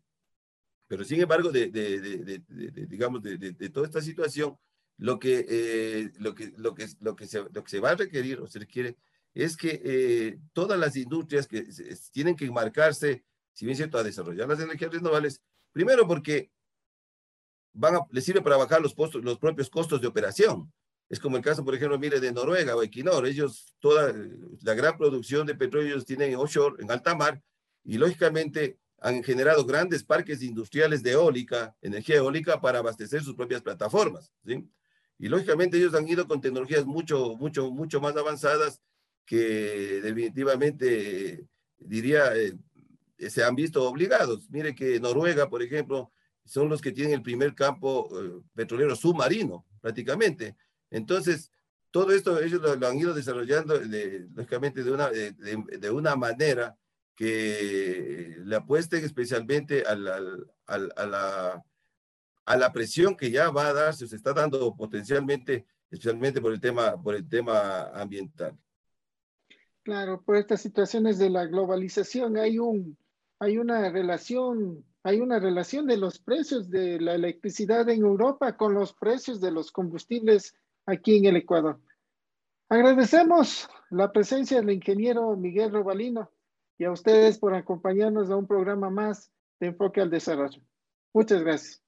pero 0.86 1.02
sin 1.02 1.22
embargo, 1.22 1.50
de, 1.50 1.68
de, 1.70 1.98
de, 1.98 2.18
de 2.18 2.86
digamos, 2.86 3.22
de, 3.22 3.70
toda 3.70 3.86
esta 3.86 4.02
situación, 4.02 4.54
lo 4.98 5.18
que, 5.18 5.46
eh, 5.48 6.10
lo, 6.18 6.34
que, 6.34 6.52
lo, 6.58 6.74
que, 6.74 6.86
lo, 7.00 7.16
que 7.16 7.26
se, 7.26 7.38
lo 7.40 7.64
que 7.64 7.70
se 7.70 7.80
va 7.80 7.90
a 7.90 7.94
requerir 7.94 8.40
o 8.40 8.46
se 8.46 8.58
requiere 8.58 8.98
es 9.34 9.56
que 9.56 9.80
eh, 9.84 10.38
todas 10.52 10.78
las 10.78 10.96
industrias 10.96 11.46
que 11.46 11.66
tienen 12.12 12.36
que 12.36 12.50
marcarse, 12.50 13.24
si 13.52 13.64
bien 13.64 13.72
es 13.72 13.78
cierto, 13.78 13.98
a 13.98 14.02
desarrollar 14.02 14.48
las 14.48 14.60
energías 14.60 14.92
renovables, 14.92 15.40
primero 15.72 16.06
porque 16.06 16.50
van 17.72 17.96
a, 17.96 18.00
les 18.10 18.24
sirve 18.24 18.42
para 18.42 18.56
bajar 18.56 18.80
los, 18.80 18.94
los 19.22 19.38
propios 19.38 19.70
costos 19.70 20.00
de 20.00 20.08
operación. 20.08 20.72
Es 21.08 21.18
como 21.18 21.36
el 21.36 21.42
caso, 21.42 21.64
por 21.64 21.74
ejemplo, 21.74 21.98
mire, 21.98 22.20
de 22.20 22.32
Noruega 22.32 22.76
o 22.76 22.82
Equinor. 22.82 23.26
Ellos, 23.26 23.74
toda 23.80 24.14
la 24.62 24.74
gran 24.74 24.96
producción 24.96 25.46
de 25.46 25.56
petróleo 25.56 25.88
ellos 25.88 26.04
tienen 26.04 26.36
offshore, 26.36 26.82
en 26.82 26.90
alta 26.90 27.16
mar, 27.16 27.42
y 27.82 27.98
lógicamente 27.98 28.78
han 29.00 29.22
generado 29.22 29.64
grandes 29.64 30.04
parques 30.04 30.42
industriales 30.42 31.02
de 31.02 31.12
eólica, 31.12 31.74
energía 31.80 32.16
eólica, 32.16 32.60
para 32.60 32.78
abastecer 32.78 33.22
sus 33.24 33.34
propias 33.34 33.62
plataformas. 33.62 34.32
¿sí? 34.44 34.68
Y 35.18 35.28
lógicamente 35.28 35.78
ellos 35.78 35.94
han 35.94 36.06
ido 36.06 36.28
con 36.28 36.40
tecnologías 36.40 36.84
mucho, 36.84 37.34
mucho, 37.36 37.70
mucho 37.70 38.00
más 38.00 38.16
avanzadas 38.16 38.80
que 39.30 40.00
definitivamente, 40.02 41.46
diría, 41.78 42.34
eh, 42.34 42.58
se 43.28 43.44
han 43.44 43.54
visto 43.54 43.88
obligados. 43.88 44.50
Mire 44.50 44.74
que 44.74 44.98
Noruega, 44.98 45.48
por 45.48 45.62
ejemplo, 45.62 46.10
son 46.44 46.68
los 46.68 46.80
que 46.80 46.90
tienen 46.90 47.14
el 47.14 47.22
primer 47.22 47.54
campo 47.54 48.08
eh, 48.12 48.42
petrolero 48.56 48.96
submarino, 48.96 49.64
prácticamente. 49.80 50.56
Entonces, 50.90 51.52
todo 51.92 52.10
esto 52.10 52.42
ellos 52.42 52.60
lo, 52.60 52.88
han 52.88 52.98
ido 52.98 53.14
desarrollando, 53.14 53.80
lógicamente, 54.34 54.82
de 54.82 54.90
una, 54.90 55.08
de, 55.10 55.30
de, 55.30 55.90
una 55.92 56.16
manera 56.16 56.76
que 57.14 58.36
le 58.44 58.56
apuesten 58.56 59.04
especialmente 59.04 59.84
a 59.86 59.94
la, 59.94 60.16
a, 60.66 61.06
la, 61.06 61.64
a 62.46 62.56
la 62.56 62.72
presión 62.72 63.16
que 63.16 63.30
ya 63.30 63.50
va 63.50 63.68
a 63.68 63.74
darse, 63.74 64.08
se 64.08 64.16
está 64.16 64.32
dando 64.32 64.74
potencialmente, 64.74 65.66
especialmente 65.88 66.40
por 66.40 66.52
el 66.52 66.60
tema, 66.60 67.00
por 67.00 67.14
el 67.14 67.28
tema 67.28 67.90
ambiental. 67.94 68.58
Claro, 69.90 70.22
por 70.22 70.36
estas 70.36 70.60
situaciones 70.60 71.18
de 71.18 71.30
la 71.30 71.46
globalización 71.46 72.36
hay 72.36 72.60
un, 72.60 72.96
hay 73.40 73.58
una 73.58 73.90
relación, 73.90 74.84
hay 75.02 75.20
una 75.20 75.40
relación 75.40 75.88
de 75.88 75.96
los 75.96 76.20
precios 76.20 76.70
de 76.70 77.00
la 77.00 77.16
electricidad 77.16 77.88
en 77.88 78.02
Europa 78.02 78.56
con 78.56 78.72
los 78.72 78.92
precios 78.92 79.40
de 79.40 79.50
los 79.50 79.72
combustibles 79.72 80.54
aquí 80.86 81.16
en 81.16 81.24
el 81.24 81.38
Ecuador. 81.38 81.80
Agradecemos 82.68 83.68
la 83.90 84.12
presencia 84.12 84.58
del 84.60 84.70
ingeniero 84.70 85.34
Miguel 85.34 85.72
Robalino 85.72 86.30
y 86.78 86.84
a 86.84 86.92
ustedes 86.92 87.40
por 87.40 87.52
acompañarnos 87.54 88.30
a 88.30 88.36
un 88.36 88.46
programa 88.46 88.90
más 88.90 89.32
de 89.58 89.66
enfoque 89.66 90.00
al 90.00 90.10
desarrollo. 90.10 90.62
Muchas 91.12 91.42
gracias. 91.42 91.82